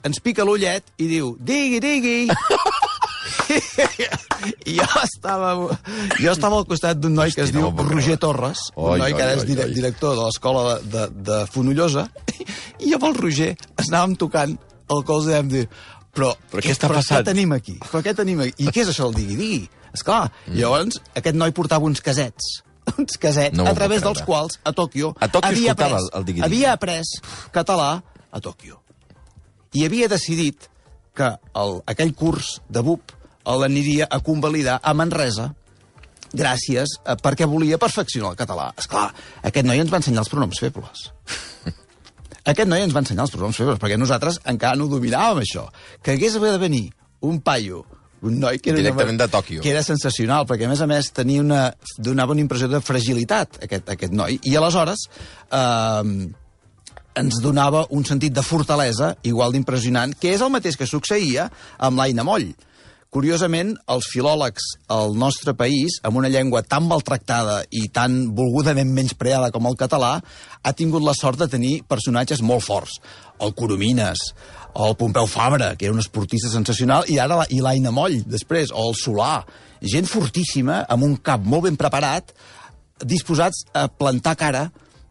ens 0.07 0.19
pica 0.23 0.43
l'ullet 0.47 0.83
i 0.97 1.07
diu, 1.07 1.35
digui, 1.39 1.79
digui. 1.83 2.29
I 4.65 4.75
jo 4.77 4.85
estava, 5.03 5.51
jo 6.21 6.31
estava 6.31 6.59
al 6.59 6.65
costat 6.69 6.99
d'un 7.01 7.15
noi 7.17 7.31
que 7.35 7.43
es 7.45 7.53
no 7.53 7.69
diu 7.71 7.87
Roger. 7.89 8.17
Torres, 8.21 8.59
Oi, 8.75 8.93
un 8.99 9.03
noi 9.03 9.13
que 9.15 9.23
ara 9.25 9.33
és 9.37 9.43
oi, 9.43 9.47
dire 9.49 9.65
oi. 9.67 9.73
director 9.75 10.15
de 10.17 10.23
l'escola 10.25 10.63
de, 10.79 10.89
de, 10.93 11.05
de 11.29 11.37
Fonollosa, 11.51 12.05
i 12.85 12.93
amb 12.95 13.05
el 13.09 13.15
Roger 13.17 13.51
ens 13.55 13.89
anàvem 13.89 14.15
tocant 14.21 14.55
el 14.89 15.03
cos 15.07 15.27
i 15.29 15.33
vam 15.35 15.49
dir, 15.51 15.65
però, 16.15 16.31
Però 16.51 16.63
què 16.65 16.73
està 16.73 16.87
però 16.89 16.99
passant? 17.01 17.21
què 17.21 17.31
tenim 17.31 17.53
aquí? 17.57 17.77
Però 17.83 18.01
què 18.05 18.15
tenim 18.17 18.41
aquí? 18.45 18.55
I 18.65 18.73
què 18.73 18.83
és 18.85 18.91
això 18.93 19.09
del 19.09 19.19
digui-digui? 19.21 19.61
Esclar, 19.93 20.27
mm. 20.47 20.57
llavors 20.59 20.99
aquest 21.17 21.37
noi 21.37 21.53
portava 21.57 21.85
uns 21.89 22.01
casets, 22.05 22.51
uns 22.97 23.17
casets, 23.21 23.57
No 23.57 23.65
a 23.69 23.73
través 23.77 24.03
dels 24.05 24.21
quals 24.25 24.59
a 24.63 24.73
Tòquio, 24.77 25.13
A 25.19 25.27
Tòquio 25.29 25.49
havia, 25.53 25.73
après, 25.77 25.93
el- 25.97 26.11
el 26.21 26.25
digui-digui. 26.29 26.45
havia 26.45 26.73
après 26.77 27.01
català 27.55 27.91
a 28.31 28.39
Tòquio. 28.41 28.77
I 29.77 29.85
havia 29.85 30.09
decidit 30.11 30.69
que 31.17 31.29
el, 31.59 31.79
aquell 31.89 32.13
curs 32.17 32.57
de 32.69 32.83
BUP 32.85 33.15
l'aniria 33.59 34.07
a 34.09 34.19
convalidar 34.21 34.77
a 34.83 34.93
Manresa 34.93 35.49
gràcies 36.29 36.99
a, 37.03 37.15
perquè 37.17 37.47
volia 37.49 37.79
perfeccionar 37.81 38.33
el 38.33 38.39
català. 38.39 38.69
És 38.77 38.87
clar, 38.89 39.09
aquest 39.43 39.65
noi 39.65 39.81
ens 39.81 39.91
va 39.91 40.01
ensenyar 40.01 40.23
els 40.23 40.31
pronoms 40.31 40.61
febles. 40.61 41.07
Aquest 42.49 42.69
noi 42.69 42.81
ens 42.85 42.93
va 42.95 43.01
ensenyar 43.03 43.25
els 43.25 43.33
pronoms 43.33 43.57
febles, 43.57 43.79
perquè 43.81 43.97
nosaltres 43.99 44.39
encara 44.49 44.77
no 44.79 44.89
dominàvem 44.89 45.41
això. 45.43 45.67
Que 46.01 46.15
hagués 46.15 46.37
haver 46.37 46.53
de 46.55 46.61
venir 46.61 46.85
un 47.25 47.41
paio 47.45 47.83
un 48.21 48.39
noi 48.39 48.59
que 48.59 48.73
era, 48.73 48.81
Directament 48.81 49.15
una, 49.15 49.25
de 49.25 49.31
Tòquio. 49.31 49.61
que 49.63 49.71
era 49.71 49.83
sensacional, 49.83 50.45
perquè 50.47 50.67
a 50.67 50.71
més 50.71 50.81
a 50.83 50.87
més 50.91 51.11
tenia 51.15 51.39
una, 51.39 51.61
donava 51.97 52.35
una 52.35 52.43
impressió 52.43 52.67
de 52.67 52.81
fragilitat, 52.83 53.61
aquest, 53.63 53.87
aquest 53.95 54.15
noi, 54.15 54.39
i 54.43 54.55
aleshores 54.59 55.05
eh, 55.55 56.27
ens 57.17 57.39
donava 57.41 57.85
un 57.95 58.05
sentit 58.05 58.33
de 58.33 58.43
fortalesa 58.45 59.15
igual 59.23 59.53
d'impressionant, 59.53 60.13
que 60.15 60.33
és 60.35 60.41
el 60.41 60.51
mateix 60.53 60.77
que 60.77 60.87
succeïa 60.89 61.49
amb 61.77 61.99
l'Aina 61.99 62.25
Moll. 62.27 62.51
Curiosament, 63.09 63.71
els 63.89 64.05
filòlegs 64.11 64.65
al 64.93 65.15
nostre 65.17 65.55
país, 65.57 65.95
amb 66.05 66.19
una 66.19 66.29
llengua 66.29 66.61
tan 66.61 66.85
maltractada 66.85 67.63
i 67.73 67.87
tan 67.89 68.35
volgudament 68.37 68.91
menyspreada 68.93 69.49
com 69.49 69.65
el 69.65 69.77
català, 69.79 70.19
ha 70.61 70.73
tingut 70.77 71.01
la 71.01 71.15
sort 71.17 71.41
de 71.41 71.47
tenir 71.49 71.79
personatges 71.89 72.43
molt 72.45 72.61
forts. 72.61 72.99
El 73.41 73.55
Coromines, 73.57 74.21
el 74.77 74.93
Pompeu 74.99 75.25
Fabra, 75.25 75.71
que 75.75 75.89
era 75.89 75.95
un 75.95 76.03
esportista 76.03 76.51
sensacional, 76.53 77.09
i 77.09 77.17
ara 77.17 77.47
i 77.49 77.63
l'Aina 77.65 77.89
Moll, 77.89 78.19
després, 78.29 78.69
o 78.69 78.91
el 78.91 78.93
Solà. 78.99 79.39
Gent 79.81 80.05
fortíssima, 80.05 80.83
amb 80.85 81.09
un 81.09 81.17
cap 81.17 81.41
molt 81.41 81.65
ben 81.65 81.81
preparat, 81.81 82.29
disposats 83.01 83.65
a 83.73 83.87
plantar 83.89 84.35
cara 84.37 84.67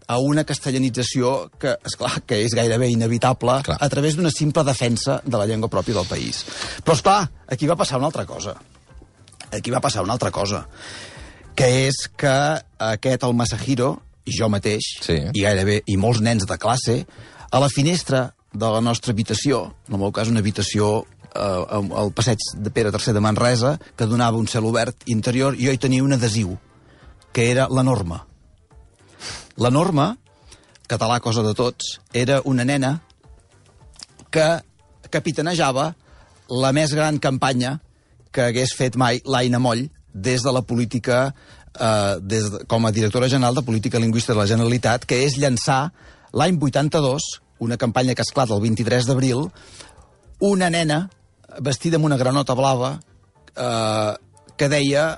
a 0.08 0.16
una 0.24 0.44
castellanització 0.48 1.50
que, 1.60 1.74
és 1.84 1.96
clar 2.00 2.22
que 2.26 2.38
és 2.46 2.54
gairebé 2.56 2.88
inevitable 2.94 3.58
Clar. 3.66 3.76
a 3.80 3.88
través 3.92 4.16
d'una 4.16 4.32
simple 4.32 4.64
defensa 4.64 5.18
de 5.24 5.36
la 5.36 5.44
llengua 5.46 5.68
pròpia 5.68 5.98
del 5.98 6.08
país. 6.08 6.42
Però, 6.84 6.96
és 6.96 7.02
clar, 7.04 7.20
aquí 7.46 7.68
va 7.68 7.76
passar 7.76 8.00
una 8.00 8.08
altra 8.08 8.24
cosa. 8.26 8.54
Aquí 9.52 9.70
va 9.70 9.80
passar 9.84 10.02
una 10.04 10.12
altra 10.16 10.30
cosa, 10.32 10.66
que 11.56 11.68
és 11.88 12.06
que 12.16 12.32
aquest, 12.78 13.24
el 13.24 13.34
Masahiro, 13.36 13.94
i 14.28 14.32
jo 14.36 14.48
mateix, 14.52 14.84
Sí. 15.04 15.18
i 15.32 15.42
gairebé, 15.44 15.82
i 15.86 15.96
molts 15.96 16.20
nens 16.20 16.44
de 16.46 16.58
classe, 16.60 17.06
a 17.50 17.60
la 17.60 17.68
finestra 17.72 18.34
de 18.52 18.68
la 18.68 18.80
nostra 18.80 19.12
habitació, 19.12 19.74
en 19.88 19.94
el 19.96 20.00
meu 20.00 20.12
cas 20.12 20.28
una 20.28 20.40
habitació 20.40 21.06
eh, 21.34 21.40
al 22.00 22.12
passeig 22.16 22.38
de 22.56 22.70
Pere 22.70 22.92
III 22.92 23.12
de 23.16 23.20
Manresa, 23.24 23.78
que 23.96 24.06
donava 24.06 24.36
un 24.40 24.48
cel 24.48 24.64
obert 24.68 25.04
interior, 25.06 25.56
i 25.56 25.66
jo 25.68 25.72
hi 25.72 25.80
tenia 25.80 26.04
un 26.04 26.12
adhesiu, 26.16 26.58
que 27.32 27.50
era 27.50 27.68
la 27.68 27.82
norma. 27.84 28.27
La 29.58 29.70
norma, 29.74 30.12
català 30.86 31.18
cosa 31.18 31.42
de 31.42 31.52
tots, 31.58 31.98
era 32.14 32.38
una 32.46 32.64
nena 32.64 32.92
que 34.30 34.46
capitanejava 35.10 35.90
la 36.62 36.70
més 36.76 36.94
gran 36.94 37.18
campanya 37.18 37.78
que 38.30 38.44
hagués 38.46 38.74
fet 38.78 38.96
mai 39.00 39.18
l'Aina 39.26 39.58
Moll 39.58 39.88
des 40.14 40.44
de 40.46 40.52
la 40.54 40.62
política, 40.62 41.32
eh, 41.74 42.14
des 42.22 42.50
de, 42.52 42.62
com 42.70 42.86
a 42.86 42.94
directora 42.94 43.28
general 43.28 43.58
de 43.58 43.66
Política 43.66 43.98
Lingüística 43.98 44.34
de 44.34 44.40
la 44.40 44.46
Generalitat, 44.46 45.04
que 45.04 45.24
és 45.26 45.36
llançar 45.42 45.90
l'any 46.32 46.58
82, 46.60 47.28
una 47.58 47.76
campanya 47.76 48.14
que 48.14 48.22
esclata 48.22 48.54
el 48.54 48.62
23 48.62 49.10
d'abril, 49.10 49.48
una 50.38 50.70
nena 50.70 51.08
vestida 51.58 51.98
amb 51.98 52.06
una 52.06 52.18
granota 52.20 52.54
blava 52.54 52.98
eh, 53.56 54.12
que 54.56 54.68
deia 54.70 55.16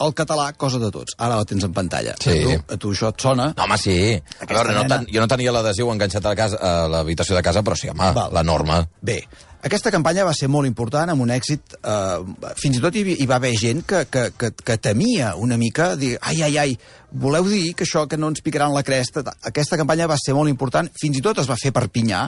el 0.00 0.14
català, 0.14 0.52
cosa 0.56 0.78
de 0.78 0.90
tots. 0.94 1.14
Ara 1.18 1.36
la 1.40 1.44
tens 1.48 1.64
en 1.66 1.72
pantalla. 1.74 2.14
Sí. 2.22 2.30
A, 2.30 2.44
tu, 2.44 2.74
a 2.74 2.78
tu 2.78 2.92
això 2.94 3.08
et 3.14 3.20
sona? 3.24 3.48
No, 3.56 3.64
home, 3.64 3.78
sí. 3.80 3.96
A 4.40 4.46
veure, 4.46 4.72
no 4.76 4.82
nena- 4.84 4.98
ten, 5.00 5.06
jo 5.14 5.20
no 5.24 5.28
tenia 5.30 5.52
l'adhesiu 5.52 5.90
enganxat 5.92 6.24
a 6.24 6.32
la 6.34 6.36
casa- 6.38 6.58
a 6.62 6.88
l'habitació 6.88 7.36
de 7.36 7.42
casa, 7.42 7.62
però 7.66 7.76
sí, 7.76 7.88
home, 7.90 8.12
Val. 8.14 8.32
la 8.32 8.42
norma. 8.46 8.78
Bé, 9.02 9.18
aquesta 9.62 9.90
campanya 9.90 10.24
va 10.24 10.34
ser 10.34 10.48
molt 10.48 10.66
important, 10.70 11.10
amb 11.10 11.22
un 11.22 11.30
èxit... 11.34 11.74
Eh, 11.82 12.52
fins 12.56 12.78
i 12.78 12.80
tot 12.84 12.94
hi, 12.94 13.02
hi 13.18 13.26
va 13.26 13.36
haver 13.40 13.54
gent 13.58 13.82
que, 13.86 14.04
que, 14.06 14.28
que, 14.38 14.52
que 14.64 14.76
temia 14.78 15.34
una 15.36 15.56
mica, 15.58 15.94
dir, 15.96 16.16
ai, 16.22 16.42
ai, 16.46 16.56
ai, 16.58 16.78
voleu 17.10 17.48
dir 17.50 17.74
que 17.74 17.84
això 17.84 18.06
que 18.06 18.16
no 18.16 18.28
ens 18.30 18.40
picaran 18.46 18.72
la 18.74 18.84
cresta... 18.86 19.24
Aquesta 19.50 19.76
campanya 19.76 20.06
va 20.06 20.16
ser 20.20 20.34
molt 20.38 20.48
important, 20.52 20.88
fins 21.00 21.18
i 21.18 21.22
tot 21.24 21.38
es 21.42 21.50
va 21.50 21.56
fer 21.58 21.72
per 21.74 21.88
Pinyà, 21.90 22.22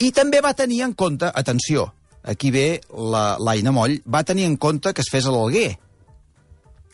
i 0.00 0.12
també 0.12 0.40
va 0.44 0.52
tenir 0.56 0.82
en 0.84 0.92
compte, 0.92 1.28
atenció, 1.32 1.88
aquí 2.24 2.50
ve 2.52 2.80
la- 2.92 3.38
l'Aina 3.40 3.72
Moll, 3.72 4.02
va 4.04 4.22
tenir 4.24 4.44
en 4.44 4.56
compte 4.60 4.92
que 4.92 5.00
es 5.00 5.08
fes 5.12 5.24
a 5.26 5.32
l'Alguer, 5.32 5.78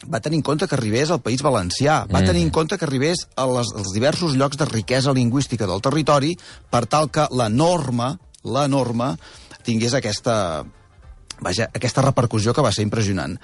va 0.05 0.21
tenir 0.21 0.41
en 0.41 0.45
compte 0.45 0.69
que 0.69 0.77
arribés 0.77 1.11
al 1.11 1.23
País 1.25 1.43
Valencià, 1.43 2.05
va 2.13 2.23
tenir 2.25 2.43
en 2.45 2.53
compte 2.53 2.77
que 2.77 2.85
arribés 2.85 3.25
a 3.37 3.47
les, 3.49 3.73
als 3.73 3.95
diversos 3.95 4.37
llocs 4.37 4.59
de 4.61 4.69
riquesa 4.69 5.15
lingüística 5.17 5.67
del 5.67 5.81
territori 5.81 6.35
per 6.71 6.85
tal 6.87 7.09
que 7.11 7.27
la 7.33 7.49
norma, 7.49 8.19
la 8.45 8.67
norma, 8.69 9.15
tingués 9.65 9.97
aquesta, 9.97 10.67
vaja, 11.41 11.71
aquesta 11.75 12.05
repercussió 12.05 12.55
que 12.55 12.65
va 12.65 12.75
ser 12.77 12.85
impressionant. 12.87 13.39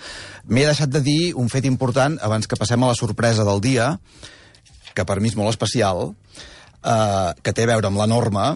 M'he 0.46 0.66
deixat 0.68 0.92
de 0.92 1.00
dir 1.04 1.32
un 1.40 1.48
fet 1.52 1.66
important 1.68 2.18
abans 2.22 2.46
que 2.46 2.58
passem 2.60 2.82
a 2.82 2.92
la 2.92 2.98
sorpresa 2.98 3.48
del 3.48 3.64
dia, 3.64 3.96
que 4.92 5.06
per 5.08 5.20
mi 5.20 5.32
és 5.32 5.38
molt 5.38 5.54
especial, 5.54 6.12
eh, 6.84 7.32
que 7.42 7.56
té 7.56 7.64
a 7.64 7.72
veure 7.72 7.88
amb 7.88 8.00
la 8.00 8.10
norma, 8.10 8.52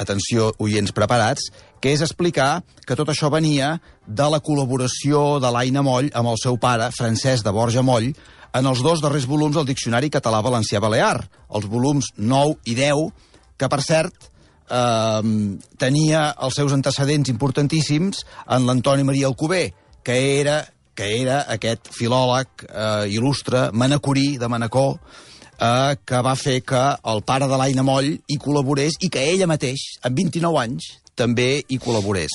atenció, 0.00 0.52
oients 0.58 0.92
preparats, 0.96 1.50
que 1.80 1.92
és 1.92 2.02
explicar 2.04 2.62
que 2.86 2.96
tot 2.98 3.10
això 3.12 3.30
venia 3.32 3.76
de 4.06 4.28
la 4.32 4.40
col·laboració 4.40 5.38
de 5.42 5.50
l'Aina 5.52 5.82
Moll 5.86 6.10
amb 6.14 6.32
el 6.32 6.40
seu 6.42 6.58
pare, 6.60 6.90
Francesc 6.96 7.44
de 7.44 7.52
Borja 7.54 7.84
Moll, 7.86 8.12
en 8.56 8.66
els 8.70 8.80
dos 8.84 9.02
darrers 9.04 9.26
volums 9.28 9.56
del 9.58 9.66
Diccionari 9.68 10.10
Català-Valencià-Balear, 10.12 11.18
els 11.56 11.66
volums 11.68 12.12
9 12.16 12.56
i 12.64 12.76
10, 12.78 13.10
que, 13.58 13.68
per 13.68 13.82
cert, 13.84 14.30
eh, 14.70 15.20
tenia 15.78 16.22
els 16.40 16.56
seus 16.56 16.72
antecedents 16.76 17.30
importantíssims 17.32 18.24
en 18.48 18.66
l'Antoni 18.66 19.04
Maria 19.04 19.28
Alcover, 19.28 19.68
que 20.02 20.18
era, 20.40 20.62
que 20.94 21.10
era 21.20 21.42
aquest 21.52 21.90
filòleg 21.92 22.66
eh, 22.68 23.06
il·lustre, 23.12 23.70
manacorí 23.72 24.36
de 24.40 24.48
Manacor, 24.48 24.96
eh, 25.60 25.96
que 26.04 26.22
va 26.22 26.36
fer 26.38 26.60
que 26.64 26.84
el 27.12 27.24
pare 27.26 27.48
de 27.50 27.58
l'Aina 27.60 27.84
Moll 27.86 28.14
hi 28.14 28.38
col·laborés 28.40 29.00
i 29.00 29.10
que 29.12 29.24
ella 29.32 29.50
mateix, 29.50 29.98
amb 30.02 30.16
29 30.16 30.62
anys, 30.62 30.94
també 31.16 31.64
hi 31.66 31.78
col·laborés. 31.82 32.30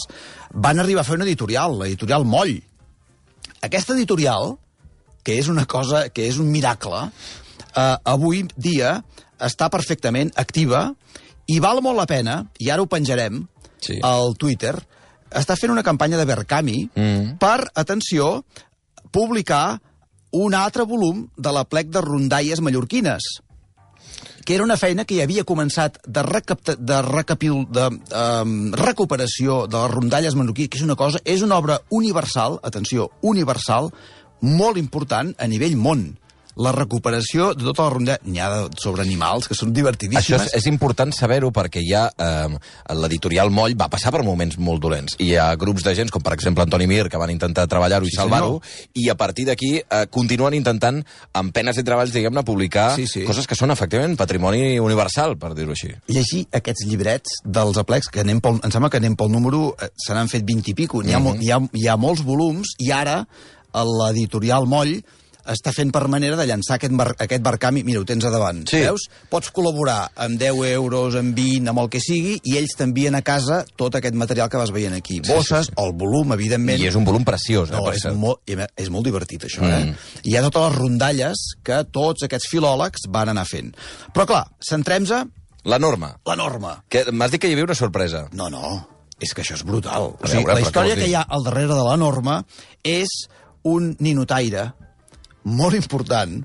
Van 0.52 0.82
arribar 0.82 1.06
a 1.06 1.08
fer 1.08 1.16
una 1.20 1.28
editorial, 1.30 1.78
l'editorial 1.80 2.26
Moll. 2.28 2.58
Aquesta 3.62 3.94
editorial, 3.94 4.58
que 5.24 5.38
és 5.40 5.48
una 5.54 5.68
cosa, 5.70 6.08
que 6.10 6.26
és 6.28 6.40
un 6.42 6.50
miracle, 6.52 7.06
eh, 7.76 7.96
avui 8.04 8.44
dia 8.58 8.98
està 9.40 9.70
perfectament 9.70 10.34
activa 10.36 10.90
i 11.48 11.60
val 11.62 11.82
molt 11.82 11.98
la 11.98 12.08
pena, 12.10 12.42
i 12.60 12.70
ara 12.70 12.82
ho 12.82 12.90
penjarem 12.90 13.46
Sí. 13.82 14.00
al 14.04 14.36
Twitter, 14.38 14.76
està 15.32 15.56
fent 15.58 15.72
una 15.72 15.84
campanya 15.84 16.18
de 16.18 16.26
Berkami 16.26 16.90
Mm. 16.96 17.38
per, 17.40 17.72
atenció, 17.74 18.44
publicar 19.12 19.80
un 20.32 20.54
altre 20.54 20.84
volum 20.84 21.28
de 21.38 21.52
la 21.52 21.64
plec 21.66 21.88
de 21.88 22.02
rondalles 22.02 22.62
mallorquines 22.62 23.42
que 24.46 24.56
era 24.56 24.64
una 24.64 24.78
feina 24.78 25.06
que 25.06 25.18
ja 25.20 25.26
havia 25.28 25.46
començat 25.48 26.00
de, 26.06 26.24
recapta, 26.28 26.76
de, 26.78 27.02
recapil, 27.06 27.66
de 27.72 27.88
um, 27.92 28.56
recuperació 28.78 29.66
de 29.68 29.78
les 29.78 29.94
rondalles 29.94 30.38
mallorquines, 30.38 30.72
que 30.72 30.82
és 30.82 30.88
una 30.88 30.98
cosa, 31.00 31.22
és 31.26 31.44
una 31.46 31.60
obra 31.62 31.82
universal, 31.90 32.60
atenció, 32.64 33.10
universal, 33.22 33.92
molt 34.42 34.80
important 34.82 35.36
a 35.38 35.48
nivell 35.48 35.78
món. 35.78 36.08
La 36.62 36.72
recuperació 36.76 37.52
de 37.58 37.66
tota 37.66 37.88
la 37.88 38.18
ha 38.44 38.50
de, 38.54 38.70
sobre 38.82 39.02
animals, 39.02 39.48
que 39.50 39.56
són 39.58 39.72
Això 39.72 39.78
divertidíssimes. 39.80 40.48
és, 40.52 40.54
és 40.62 40.68
important 40.70 41.12
saber-ho 41.16 41.50
perquè 41.56 41.82
ja 41.88 42.04
eh, 42.12 42.58
l'editorial 42.98 43.50
Moll 43.54 43.76
va 43.80 43.88
passar 43.92 44.12
per 44.14 44.22
moments 44.28 44.58
molt 44.62 44.82
dolents. 44.84 45.16
I 45.20 45.32
hi 45.32 45.36
ha 45.40 45.50
grups 45.56 45.84
de 45.86 45.94
gent, 45.98 46.12
com 46.14 46.22
per 46.22 46.34
exemple 46.38 46.64
Antoni 46.64 46.88
Mir, 46.88 47.08
que 47.10 47.18
van 47.22 47.32
intentar 47.34 47.68
treballar-ho 47.72 48.06
i 48.06 48.12
Sí, 48.12 48.18
salvar-ho, 48.20 48.60
i 48.94 49.08
a 49.10 49.16
partir 49.16 49.46
d'aquí 49.50 49.72
eh, 49.82 50.04
continuen 50.12 50.54
intentant, 50.58 51.02
amb 51.34 51.54
penes 51.56 51.80
i 51.82 51.86
treballs, 51.88 52.14
diguem-ne, 52.14 52.44
publicar 52.48 52.92
Sí, 52.96 53.08
sí. 53.08 53.24
coses 53.28 53.48
que 53.48 53.56
són 53.58 53.72
efectivament 53.72 54.18
patrimoni 54.20 54.80
universal, 54.80 55.38
per 55.42 55.54
dir-ho 55.58 55.72
així. 55.72 55.94
llegir 56.12 56.46
aquests 56.52 56.86
llibrets 56.86 57.40
dels 57.46 57.78
aplecs, 57.82 58.12
que 58.12 58.22
anem 58.22 58.42
pel, 58.44 58.60
em 58.64 58.72
sembla 58.72 58.90
que 58.92 59.02
anem 59.02 59.16
pel 59.16 59.32
número, 59.32 59.76
eh, 59.82 59.90
se 59.96 60.14
n'han 60.14 60.30
fet 60.30 60.46
20 60.46 60.72
i 60.72 60.74
pico, 60.78 61.02
n'hi 61.02 61.14
ha, 61.14 61.20
mm 61.20 61.28
-hmm. 61.28 61.42
hi, 61.42 61.52
ha, 61.52 61.60
hi 61.74 61.88
ha 61.88 61.98
molts 61.98 62.22
volums, 62.24 62.76
i 62.80 62.92
ara 62.92 63.26
a 63.74 63.84
l'editorial 63.88 64.68
Moll 64.68 65.02
està 65.46 65.72
fent 65.74 65.92
per 65.92 66.08
manera 66.08 66.36
de 66.36 66.46
llançar 66.46 66.76
aquest, 66.76 66.94
bar, 66.94 67.16
aquest 67.18 67.42
barcami, 67.42 67.84
mira, 67.84 68.00
ho 68.02 68.06
tens 68.06 68.26
a 68.26 68.30
davant, 68.30 68.68
Sí. 68.68 68.78
veus? 68.82 69.10
Pots 69.30 69.52
col·laborar 69.54 70.10
amb 70.16 70.38
10 70.40 70.54
euros, 70.74 71.16
amb 71.16 71.36
20, 71.36 71.68
amb 71.70 71.80
el 71.80 71.90
que 71.90 72.00
sigui, 72.00 72.40
i 72.44 72.58
ells 72.58 72.76
t'envien 72.78 73.16
a 73.16 73.22
casa 73.22 73.66
tot 73.76 73.96
aquest 73.96 74.16
material 74.16 74.50
que 74.50 74.58
vas 74.58 74.72
veient 74.72 74.94
aquí. 74.96 75.22
Sí, 75.24 75.32
Bosses, 75.34 75.68
sí, 75.68 75.74
el 75.78 75.94
volum, 75.94 76.34
evidentment. 76.34 76.80
I 76.80 76.88
és 76.88 76.96
un 76.96 77.06
volum 77.06 77.24
preciós, 77.26 77.70
eh, 77.70 77.74
No, 77.74 77.92
és 77.92 78.06
molt, 78.16 78.40
és 78.78 78.90
molt 78.90 79.06
divertit, 79.06 79.44
això, 79.46 79.62
Mm. 79.62 79.90
eh? 79.92 79.96
Hi 80.24 80.36
ha 80.36 80.42
totes 80.42 80.62
les 80.70 80.76
rondalles 80.80 81.38
que 81.64 81.84
tots 81.92 82.24
aquests 82.24 82.48
filòlegs 82.50 83.08
van 83.10 83.30
anar 83.30 83.46
fent. 83.46 83.76
Però, 84.14 84.26
clar, 84.26 84.48
centrem-se 84.60 85.26
La 85.64 85.78
norma. 85.80 86.18
la 86.26 86.36
norma. 86.36 86.84
M'has 87.12 87.32
dit 87.32 87.40
que 87.42 87.48
hi 87.48 87.54
havia 87.54 87.66
una 87.66 87.76
sorpresa. 87.76 88.28
No, 88.34 88.50
no, 88.50 88.88
és 89.20 89.34
que 89.34 89.44
això 89.44 89.54
és 89.54 89.64
brutal. 89.64 90.02
O 90.02 90.18
A 90.24 90.28
sigui, 90.28 90.44
veure, 90.44 90.62
la 90.62 90.68
història 90.68 90.96
que 90.96 91.08
hi 91.08 91.14
ha 91.14 91.22
al 91.22 91.44
darrere 91.44 91.76
de 91.76 91.84
la 91.84 91.96
norma 91.98 92.44
és 92.84 93.08
un 93.64 93.96
ninotaire 94.00 94.74
molt 95.44 95.76
important, 95.76 96.44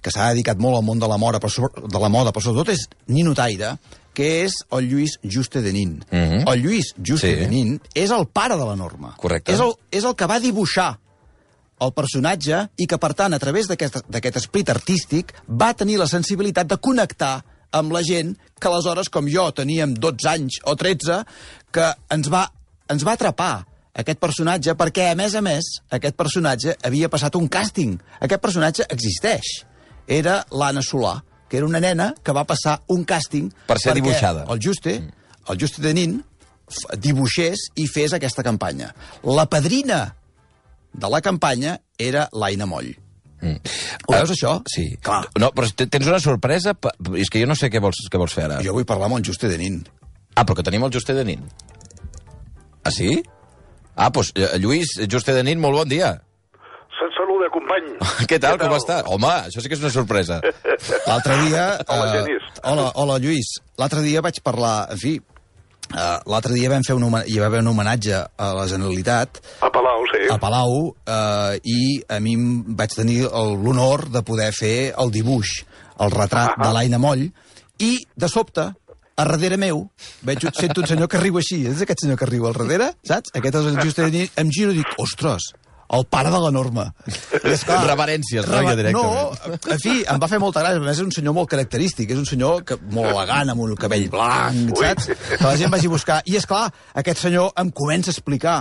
que 0.00 0.10
s'ha 0.10 0.30
dedicat 0.32 0.58
molt 0.58 0.76
al 0.78 0.84
món 0.86 0.98
de 0.98 1.08
la 1.08 1.16
moda, 1.18 1.40
però, 1.40 1.50
sobre- 1.50 1.82
de 1.86 1.98
la 1.98 2.08
moda, 2.08 2.32
però 2.32 2.42
sobretot 2.42 2.70
és 2.74 2.88
ninotaire, 3.06 3.76
que 4.14 4.44
és 4.44 4.52
el 4.72 4.88
Lluís 4.90 5.18
Juste 5.22 5.60
de 5.62 5.72
Nin. 5.72 6.04
Mhm. 6.10 6.48
El 6.48 6.62
Lluís 6.62 6.94
Juste 6.98 7.28
Sí. 7.28 7.34
de 7.40 7.48
Nin 7.48 7.80
és 7.94 8.10
el 8.10 8.26
pare 8.26 8.56
de 8.56 8.64
la 8.64 8.74
norma. 8.74 9.14
Correcte. 9.16 9.52
És 9.52 9.60
el, 9.60 9.74
és 9.92 10.02
el 10.04 10.14
que 10.16 10.26
va 10.26 10.40
dibuixar 10.40 10.98
el 11.80 11.92
personatge 11.92 12.70
i 12.76 12.86
que, 12.88 12.98
per 12.98 13.14
tant, 13.14 13.32
a 13.32 13.38
través 13.38 13.68
d'aquest 13.68 14.36
esprit 14.36 14.68
artístic, 14.68 15.32
va 15.48 15.74
tenir 15.74 15.96
la 15.98 16.08
sensibilitat 16.08 16.66
de 16.66 16.76
connectar 16.78 17.44
amb 17.70 17.92
la 17.92 18.02
gent 18.02 18.36
que 18.58 18.66
aleshores, 18.66 19.08
com 19.08 19.28
jo, 19.28 19.52
teníem 19.52 19.94
12 19.94 20.26
anys 20.26 20.58
o 20.64 20.74
13, 20.74 21.24
que 21.70 21.94
ens 22.10 22.28
va, 22.32 22.50
ens 22.88 23.04
va 23.04 23.12
atrapar 23.12 23.67
aquest 23.98 24.20
personatge, 24.22 24.74
perquè, 24.78 25.08
a 25.12 25.16
més 25.18 25.34
a 25.34 25.42
més, 25.44 25.68
aquest 25.90 26.16
personatge 26.18 26.76
havia 26.86 27.08
passat 27.10 27.34
un 27.38 27.48
càsting. 27.50 27.96
Aquest 28.24 28.42
personatge 28.44 28.86
existeix. 28.94 29.48
Era 30.06 30.38
l'Anna 30.54 30.80
Solà, 30.86 31.16
que 31.50 31.58
era 31.58 31.66
una 31.66 31.80
nena 31.82 32.12
que 32.24 32.32
va 32.36 32.46
passar 32.48 32.78
un 32.94 33.02
càsting... 33.08 33.50
Per 33.68 33.78
ser 33.82 33.94
dibuixada. 33.98 34.46
El 34.52 34.60
Juste, 34.64 34.94
el 35.48 35.58
Juste 35.60 35.82
de 35.84 35.92
Nin, 35.96 36.14
dibuixés 37.00 37.68
i 37.80 37.86
fes 37.88 38.14
aquesta 38.16 38.44
campanya. 38.46 38.92
La 39.24 39.46
padrina 39.50 40.00
de 40.92 41.10
la 41.12 41.20
campanya 41.24 41.78
era 41.98 42.28
l'Aina 42.32 42.66
Moll. 42.68 42.90
Mm. 43.40 43.58
Ho 44.08 44.12
veus, 44.16 44.32
això? 44.34 44.56
Sí. 44.66 44.90
Clar. 45.04 45.22
No, 45.38 45.50
però 45.54 45.68
te- 45.70 45.86
tens 45.90 46.08
una 46.10 46.18
sorpresa... 46.22 46.74
És 47.18 47.30
que 47.30 47.42
jo 47.42 47.46
no 47.50 47.54
sé 47.58 47.70
què 47.70 47.80
vols, 47.82 48.00
què 48.10 48.18
vols 48.20 48.34
fer 48.34 48.48
ara. 48.48 48.60
Jo 48.64 48.74
vull 48.76 48.86
parlar 48.88 49.10
amb 49.10 49.18
el 49.20 49.26
Juste 49.28 49.50
de 49.50 49.58
Nin. 49.60 49.82
Ah, 50.34 50.44
però 50.44 50.56
que 50.58 50.64
tenim 50.66 50.84
el 50.86 50.92
Juste 50.94 51.14
de 51.16 51.24
Nin. 51.28 51.44
Ah, 52.84 52.90
sí? 52.94 53.18
Ah, 53.98 54.08
doncs, 54.14 54.30
eh, 54.38 54.56
Lluís, 54.62 54.94
Juste 55.10 55.34
de 55.34 55.42
Nin, 55.42 55.58
molt 55.60 55.74
bon 55.82 55.88
dia. 55.90 56.12
Se't 56.98 57.14
saluda, 57.18 57.48
company. 57.54 57.92
Què 58.30 58.38
tal, 58.42 58.56
com 58.58 58.72
està? 58.76 59.00
Home, 59.10 59.30
això 59.48 59.62
sí 59.62 59.70
que 59.70 59.76
és 59.78 59.82
una 59.82 59.90
sorpresa. 59.94 60.40
L'altre 61.08 61.36
dia... 61.44 61.64
Hola, 61.86 62.06
eh, 62.06 62.22
Genís. 62.22 62.46
hola, 62.62 62.86
hola, 62.94 63.18
Lluís. 63.22 63.56
L'altre 63.78 64.02
dia 64.06 64.22
vaig 64.24 64.38
parlar... 64.46 64.76
En 64.94 64.98
fi, 65.02 65.16
uh, 65.18 66.18
l'altre 66.30 66.54
dia 66.54 66.70
vam 66.72 66.86
fer 66.86 66.96
un, 66.98 67.06
hi 67.26 67.38
va 67.42 67.46
haver 67.50 67.60
un 67.64 67.70
homenatge 67.74 68.18
a 68.22 68.48
la 68.58 68.66
Generalitat 68.70 69.38
A 69.66 69.70
Palau, 69.74 70.02
sí. 70.12 70.24
a 70.30 70.38
Palau 70.42 70.74
uh, 70.90 71.54
i 71.66 71.78
a 72.10 72.18
mi 72.22 72.34
em 72.38 72.48
vaig 72.78 72.94
tenir 72.98 73.22
el- 73.28 73.54
l'honor 73.62 74.06
de 74.14 74.22
poder 74.26 74.50
fer 74.56 74.92
el 74.98 75.10
dibuix, 75.14 75.56
el 76.02 76.14
retrat 76.14 76.54
Ah. 76.56 76.66
de 76.66 76.74
l'Aina 76.76 76.98
Moll, 77.02 77.28
i, 77.82 77.92
de 78.18 78.28
sobte, 78.30 78.68
a 79.18 79.24
darrere 79.26 79.58
meu, 79.58 79.84
veig, 80.22 80.44
un- 80.46 80.54
sento 80.54 80.80
un 80.80 80.86
senyor 80.86 81.08
que 81.10 81.18
riu 81.20 81.36
així. 81.40 81.64
És 81.66 81.82
aquest 81.82 82.04
senyor 82.06 82.16
que 82.20 82.26
riu 82.30 82.46
al 82.46 82.54
darrere, 82.54 82.92
saps? 83.04 83.34
Aquest 83.34 83.56
és 83.58 83.66
el 83.72 83.80
just 83.82 83.98
em 84.38 84.50
giro 84.54 84.70
i 84.72 84.78
dic, 84.78 84.94
ostres, 85.02 85.50
el 85.90 86.04
pare 86.04 86.28
de 86.30 86.38
la 86.38 86.50
Norma. 86.52 86.86
I 87.08 87.52
esclar, 87.54 87.80
Reverències, 87.90 88.46
no? 88.46 88.62
Ja 88.62 88.74
directament. 88.76 88.94
No, 88.94 89.52
en 89.72 89.78
fi, 89.80 89.94
em 90.04 90.18
va 90.20 90.28
fer 90.28 90.38
molta 90.38 90.60
gràcia. 90.62 90.78
A 90.82 90.84
més, 90.84 90.98
és 90.98 91.04
un 91.06 91.10
senyor 91.16 91.34
molt 91.34 91.48
característic, 91.50 92.10
és 92.12 92.18
un 92.20 92.26
senyor 92.28 92.62
que, 92.68 92.76
molt 92.92 93.08
elegant, 93.10 93.50
amb 93.54 93.64
un 93.64 93.74
cabell 93.80 94.08
blanc, 94.12 94.74
Ui. 94.76 94.82
saps? 94.84 95.08
Que 95.38 95.44
la 95.46 95.56
gent 95.56 95.72
vagi 95.72 95.88
a 95.88 95.94
buscar. 95.96 96.18
I, 96.28 96.36
és 96.36 96.46
clar, 96.46 96.66
aquest 96.94 97.24
senyor 97.24 97.54
em 97.58 97.70
comença 97.72 98.12
a 98.12 98.16
explicar 98.16 98.58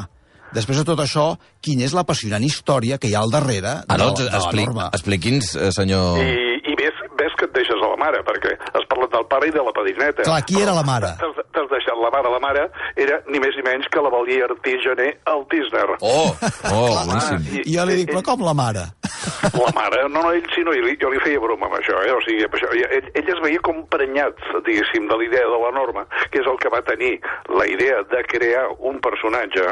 després 0.56 0.78
de 0.80 0.86
tot 0.88 1.02
això, 1.04 1.34
quina 1.60 1.84
és 1.84 1.92
l'apassionant 1.92 2.42
història 2.48 2.96
que 2.98 3.10
hi 3.12 3.16
ha 3.18 3.20
al 3.20 3.30
darrere 3.34 3.82
Ah, 3.84 3.98
de, 3.98 4.04
doncs, 4.06 4.22
de 4.24 4.30
la 4.32 4.38
expli 4.40 4.64
norma. 4.64 4.86
expliqui'ns, 4.96 5.50
eh, 5.60 5.72
senyor... 5.76 6.22
I, 6.24 6.56
i 6.72 6.76
ves, 6.80 7.02
ves 7.20 7.36
que 7.38 7.50
et 7.50 7.58
deixes 7.60 7.76
a 7.84 7.87
la 7.98 8.06
mare, 8.06 8.22
perquè 8.24 8.54
has 8.78 8.86
parlat 8.90 9.12
del 9.12 9.26
pare 9.26 9.48
i 9.50 9.52
de 9.52 9.64
la 9.66 9.74
padrineta. 9.74 10.24
Clar, 10.24 10.44
qui 10.46 10.62
era 10.62 10.74
la 10.78 10.84
mare? 10.86 11.14
T'has 11.18 11.70
deixat 11.72 11.98
la 11.98 12.12
mare. 12.14 12.30
La 12.30 12.40
mare 12.40 12.68
era 12.96 13.20
ni 13.32 13.40
més 13.42 13.56
ni 13.58 13.64
menys 13.66 13.88
que 13.90 14.02
la 14.02 14.10
Valier 14.14 14.44
Artigener 14.46 15.10
el 15.34 15.46
Tisner. 15.50 15.88
Oh, 16.02 16.36
oh, 16.72 16.94
boníssim. 17.08 17.42
I- 17.58 17.64
I 17.66 17.78
jo 17.78 17.86
li 17.90 17.96
dic, 18.04 18.12
però 18.14 18.22
com 18.30 18.46
la 18.46 18.54
mare? 18.54 18.86
La 19.54 19.72
mare, 19.76 20.02
no, 20.10 20.22
no, 20.22 20.32
ell 20.36 20.48
sí, 20.54 20.64
no, 20.66 20.74
jo 20.76 21.12
li, 21.12 21.22
feia 21.24 21.40
broma 21.40 21.68
amb 21.70 21.78
això, 21.80 22.00
eh? 22.04 22.12
o 22.14 22.20
sigui, 22.26 22.44
amb 22.48 22.58
això, 22.58 22.70
ell, 22.74 23.10
ell 23.20 23.32
es 23.34 23.42
veia 23.44 23.62
com 23.66 23.84
prenyat, 23.94 24.42
diguéssim, 24.66 25.08
de 25.08 25.20
la 25.20 25.28
idea 25.28 25.48
de 25.48 25.62
la 25.64 25.72
norma, 25.76 26.06
que 26.32 26.42
és 26.42 26.50
el 26.50 26.60
que 26.62 26.72
va 26.74 26.84
tenir 26.88 27.14
la 27.54 27.68
idea 27.70 28.04
de 28.12 28.24
crear 28.28 28.68
un 28.80 29.00
personatge. 29.04 29.66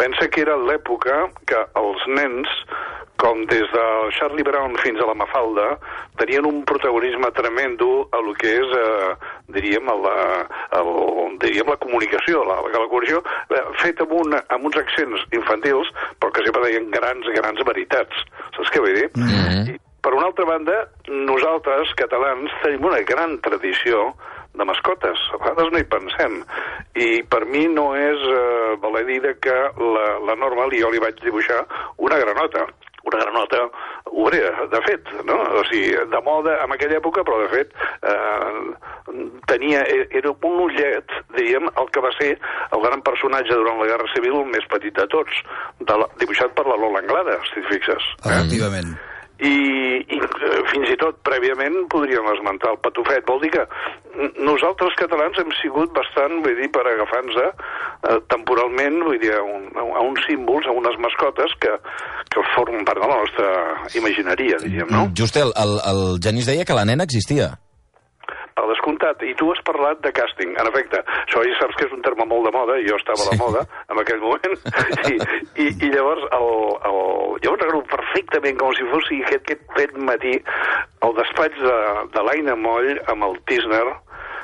Pensa 0.00 0.28
que 0.32 0.44
era 0.46 0.56
l'època 0.56 1.26
que 1.50 1.60
els 1.82 2.08
nens, 2.16 2.50
com 3.22 3.44
des 3.46 3.68
de 3.70 3.84
Charlie 4.18 4.42
Brown 4.42 4.74
fins 4.82 4.98
a 5.00 5.06
la 5.06 5.14
Mafalda, 5.14 5.76
tenien 6.18 6.46
un 6.48 6.64
protagonisme 6.66 7.30
tremendo 7.36 8.08
a 8.10 8.18
lo 8.18 8.34
que 8.34 8.50
és, 8.58 8.72
eh, 8.74 9.14
diríem, 9.54 9.88
a 9.88 9.94
la, 9.94 10.16
a, 10.74 10.80
diríem, 11.44 11.70
la 11.70 11.78
comunicació, 11.78 12.42
la, 12.48 12.58
la 12.66 12.88
comunicació 12.88 13.22
eh, 13.54 13.62
feta 13.78 14.08
amb, 14.08 14.16
un, 14.24 14.34
amb 14.42 14.66
uns 14.66 14.80
accents 14.80 15.22
infantils, 15.38 15.92
però 16.18 16.32
que 16.34 16.42
sempre 16.48 16.64
deien 16.66 16.90
grans, 16.90 17.30
grans 17.36 17.62
veritats. 17.68 18.26
Saps 18.56 18.74
què 18.74 18.82
vull 18.82 18.98
dir? 18.98 19.01
Mm 19.14 19.28
-hmm. 19.28 19.74
I, 19.74 19.80
per 20.02 20.14
una 20.14 20.26
altra 20.26 20.44
banda, 20.44 20.88
nosaltres, 21.08 21.94
catalans, 21.94 22.50
tenim 22.62 22.84
una 22.84 23.00
gran 23.00 23.38
tradició 23.40 24.14
de 24.54 24.64
mascotes. 24.64 25.18
A 25.32 25.36
vegades 25.38 25.72
no 25.72 25.78
hi 25.78 25.84
pensem. 25.84 26.44
I 26.94 27.22
per 27.22 27.44
mi 27.46 27.66
no 27.68 27.94
és 27.96 28.18
eh, 28.18 28.76
valer 28.82 29.04
dir 29.06 29.36
que 29.40 29.58
la, 29.78 30.06
la 30.28 30.34
norma, 30.34 30.68
jo 30.72 30.90
li 30.90 30.98
vaig 30.98 31.22
dibuixar 31.22 31.64
una 31.96 32.18
granota 32.18 32.66
una 33.12 33.24
granota 33.24 33.62
obrera, 34.12 34.66
de 34.72 34.80
fet, 34.86 35.12
no? 35.28 35.38
O 35.60 35.64
sigui, 35.70 35.92
de 36.12 36.22
moda 36.24 36.56
en 36.64 36.74
aquella 36.74 36.98
època, 37.00 37.24
però 37.26 37.40
de 37.44 37.50
fet 37.52 37.72
eh, 38.08 39.12
tenia, 39.50 39.84
era 40.10 40.32
un 40.32 40.58
ullet, 40.66 41.16
diríem, 41.36 41.68
el 41.76 41.92
que 41.94 42.04
va 42.04 42.12
ser 42.18 42.34
el 42.72 42.84
gran 42.84 43.04
personatge 43.06 43.54
durant 43.54 43.80
la 43.82 43.88
Guerra 43.92 44.10
Civil 44.16 44.42
més 44.50 44.68
petit 44.72 44.96
de 44.98 45.08
tots, 45.12 45.40
de 45.80 46.02
la, 46.02 46.10
dibuixat 46.20 46.54
per 46.58 46.66
la 46.68 46.78
Lola 46.80 47.02
Anglada, 47.04 47.38
si 47.52 47.60
et 47.62 47.72
fixes. 47.72 48.12
Efectivament. 48.24 48.94
I, 49.42 49.54
i 50.06 50.18
eh, 50.22 50.58
fins 50.70 50.92
i 50.92 50.96
tot 51.00 51.18
prèviament 51.26 51.74
podríem 51.90 52.28
esmentar 52.34 52.74
el 52.76 52.80
patufet. 52.84 53.24
Vol 53.26 53.40
dir 53.42 53.50
que 53.56 53.64
nosaltres 54.44 54.94
catalans 55.00 55.38
hem 55.40 55.50
sigut 55.58 55.90
bastant, 55.96 56.38
vull 56.44 56.58
dir, 56.60 56.68
per 56.74 56.84
agafar-nos 56.86 57.40
eh, 57.42 58.18
temporalment, 58.30 59.00
vull 59.06 59.18
dir, 59.22 59.32
a, 59.34 59.42
un, 59.42 59.66
a 59.80 60.04
uns 60.04 60.22
símbols, 60.28 60.68
a 60.68 60.76
unes 60.76 60.98
mascotes 61.02 61.56
que, 61.62 61.74
que 62.30 62.46
formen 62.54 62.86
part 62.88 63.02
de 63.02 63.10
la 63.10 63.18
nostra 63.24 63.50
imagineria, 63.98 64.60
diríem, 64.62 64.92
no? 64.92 65.08
Just 65.18 65.38
el, 65.40 65.54
el, 65.58 65.78
el 65.90 66.04
Genís 66.22 66.50
deia 66.50 66.68
que 66.68 66.78
la 66.78 66.86
nena 66.88 67.08
existia. 67.08 67.54
Per 68.52 68.66
descomptat. 68.68 69.22
I 69.24 69.34
tu 69.40 69.48
has 69.52 69.60
parlat 69.66 70.02
de 70.04 70.12
càsting. 70.14 70.54
En 70.60 70.68
efecte, 70.68 71.00
això 71.24 71.42
ja 71.46 71.56
saps 71.60 71.78
que 71.78 71.86
és 71.88 71.96
un 71.96 72.04
terme 72.04 72.26
molt 72.28 72.48
de 72.48 72.52
moda, 72.54 72.78
i 72.78 72.86
jo 72.88 72.98
estava 73.00 73.24
a 73.24 73.32
la 73.32 73.38
moda 73.40 73.64
en 73.88 74.00
aquell 74.02 74.22
moment, 74.22 74.56
i, 75.12 75.16
i, 75.64 75.66
i 75.72 75.90
llavors 75.94 76.24
el, 76.36 76.48
el, 76.90 77.00
jo 77.44 77.56
recordo 77.56 77.82
perfectament 77.90 78.60
com 78.60 78.74
si 78.76 78.86
fos 78.92 79.10
aquest, 79.18 79.44
aquest 79.46 79.64
fet 79.76 79.96
matí 80.10 80.36
el 81.06 81.16
despatx 81.18 81.60
de, 81.60 81.76
de 82.14 82.24
l'Aina 82.26 82.56
Moll 82.58 83.00
amb 83.12 83.28
el 83.28 83.38
Tisner, 83.48 83.84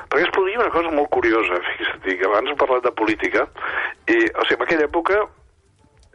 perquè 0.09 0.25
es 0.25 0.33
produïa 0.35 0.61
una 0.63 0.73
cosa 0.73 0.93
molt 0.93 1.11
curiosa, 1.13 1.61
fixa't, 1.71 2.05
que 2.05 2.29
abans 2.29 2.51
hem 2.51 2.59
parlat 2.59 2.85
de 2.85 2.93
política, 2.97 3.45
i, 4.09 4.17
o 4.17 4.47
sigui, 4.47 4.57
en 4.57 4.65
aquella 4.65 4.89
època 4.89 5.21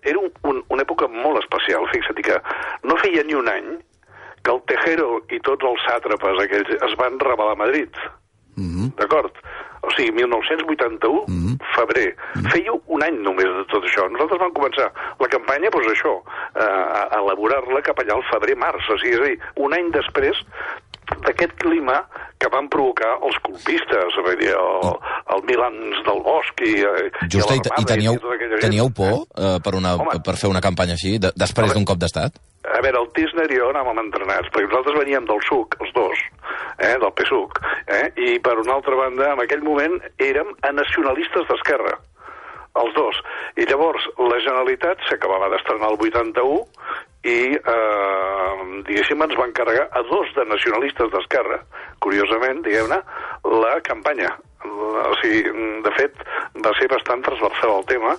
era 0.05 0.21
un, 0.21 0.31
un, 0.51 0.61
una 0.75 0.85
època 0.85 1.09
molt 1.09 1.41
especial, 1.41 1.87
fixa't, 1.95 2.21
que 2.27 2.41
no 2.85 2.99
feia 3.01 3.25
ni 3.25 3.39
un 3.39 3.49
any 3.49 3.77
que 4.45 4.53
el 4.53 4.61
Tejero 4.69 5.23
i 5.33 5.41
tots 5.41 5.65
els 5.65 5.87
sàtrapes 5.89 6.43
aquells 6.45 6.75
es 6.77 6.97
van 7.01 7.19
rebel·lar 7.23 7.57
a 7.57 7.63
Madrid. 7.65 7.93
Mm 8.57 8.71
-hmm. 8.71 8.89
D'acord? 9.01 9.33
O 9.81 9.91
sigui, 9.97 10.13
1981, 10.13 11.25
mm 11.27 11.41
-hmm. 11.41 11.57
febrer. 11.77 12.11
Mm 12.15 12.41
-hmm. 12.41 12.51
Feia 12.53 12.73
un 12.87 13.03
any 13.03 13.17
només 13.23 13.51
de 13.59 13.65
tot 13.73 13.83
això. 13.85 14.03
Nosaltres 14.11 14.41
vam 14.41 14.53
començar 14.53 14.89
la 15.19 15.29
campanya, 15.29 15.71
doncs 15.71 15.89
això, 15.93 16.15
eh, 16.55 16.85
a 16.99 17.03
a 17.15 17.19
elaborar-la 17.23 17.83
cap 17.83 17.99
allà 17.99 18.15
al 18.15 18.29
febrer-març. 18.33 18.91
O 18.91 18.99
sigui, 18.99 19.15
és 19.15 19.21
a 19.21 19.25
dir, 19.25 19.39
un 19.57 19.73
any 19.73 19.91
després 19.91 20.37
d'aquest 21.25 21.55
clima 21.61 22.01
que 22.41 22.51
van 22.53 22.69
provocar 22.73 23.15
els 23.25 23.37
colpistes, 23.47 24.17
vull 24.27 24.39
dir, 24.41 24.53
el, 24.53 24.91
el 25.35 25.45
Milans 25.49 26.01
del 26.07 26.21
Bosc 26.25 26.65
i, 26.67 26.75
eh, 26.85 27.11
Just, 27.29 27.51
i, 27.51 27.61
l'Armada 27.61 27.83
i 27.83 27.89
teníeu, 27.89 28.19
gent. 28.19 28.57
teníeu 28.65 28.91
por 28.95 29.15
eh, 29.25 29.59
per, 29.65 29.75
una, 29.79 29.95
Home. 30.01 30.19
per 30.27 30.37
fer 30.41 30.51
una 30.53 30.63
campanya 30.65 30.99
així, 30.99 31.17
de, 31.23 31.33
després 31.41 31.73
d'un 31.73 31.87
cop 31.89 32.01
d'estat? 32.03 32.41
A 32.65 32.81
veure, 32.85 33.01
el 33.01 33.11
Tisner 33.17 33.47
i 33.53 33.61
jo 33.61 33.69
anàvem 33.73 34.01
entrenats, 34.07 34.51
perquè 34.53 34.69
nosaltres 34.71 34.99
veníem 35.03 35.29
del 35.29 35.43
SUC, 35.49 35.77
els 35.85 35.93
dos, 35.97 36.25
eh, 36.79 36.97
del 37.01 37.13
PSUC, 37.21 37.61
eh, 37.87 38.07
i 38.17 38.39
per 38.45 38.57
una 38.63 38.79
altra 38.79 38.99
banda, 38.99 39.33
en 39.35 39.45
aquell 39.45 39.65
moment 39.65 40.01
érem 40.19 40.53
a 40.65 40.73
nacionalistes 40.73 41.49
d'esquerra, 41.51 41.99
els 42.81 42.95
dos. 42.97 43.21
I 43.61 43.69
llavors, 43.71 44.07
la 44.19 44.41
Generalitat 44.43 45.05
s'acabava 45.09 45.53
d'estrenar 45.53 45.93
el 45.93 46.01
81 46.01 46.65
i, 47.25 47.37
eh, 47.57 48.81
diguéssim, 48.87 49.23
ens 49.25 49.37
va 49.39 49.49
encarregar 49.49 49.87
a 49.93 50.03
dos 50.11 50.33
de 50.37 50.45
nacionalistes 50.49 51.13
d'esquerra, 51.13 51.61
curiosament, 52.05 52.63
diguem-ne, 52.67 53.01
la 53.65 53.79
campanya. 53.87 54.35
O 54.65 55.13
sigui, 55.21 55.43
de 55.85 55.91
fet, 55.97 56.21
va 56.65 56.73
ser 56.79 56.89
bastant 56.89 57.25
transversal 57.25 57.75
el 57.79 57.89
tema 57.91 58.15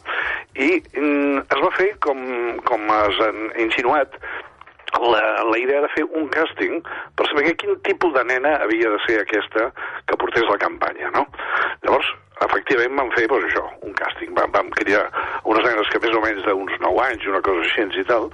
i 0.61 0.67
mm, 0.77 1.39
es 1.41 1.63
va 1.63 1.71
fer, 1.77 1.87
com, 2.05 2.19
com 2.67 2.91
has 2.93 3.21
insinuat, 3.61 4.19
la, 5.01 5.23
la 5.43 5.57
idea 5.59 5.81
de 5.83 5.91
fer 5.95 6.05
un 6.17 6.27
càsting 6.33 6.81
per 7.17 7.27
saber 7.29 7.55
quin 7.59 7.77
tipus 7.87 8.13
de 8.15 8.23
nena 8.27 8.55
havia 8.63 8.91
de 8.93 8.99
ser 9.05 9.21
aquesta 9.21 9.69
que 10.07 10.19
portés 10.19 10.45
la 10.49 10.59
campanya, 10.61 11.11
no? 11.15 11.25
Llavors, 11.83 12.11
efectivament 12.45 12.99
vam 12.99 13.11
fer, 13.15 13.27
doncs 13.31 13.47
això, 13.49 13.63
un 13.87 13.95
càsting. 13.97 14.33
Vam, 14.37 14.51
vam 14.55 14.71
cridar 14.75 15.05
unes 15.43 15.65
nenes 15.67 15.91
que 15.91 16.01
més 16.03 16.17
o 16.17 16.23
menys 16.23 16.43
d'uns 16.47 16.77
9 16.83 17.05
anys, 17.07 17.29
una 17.31 17.41
cosa 17.45 17.63
així 17.63 18.01
i 18.01 18.07
tal, 18.09 18.29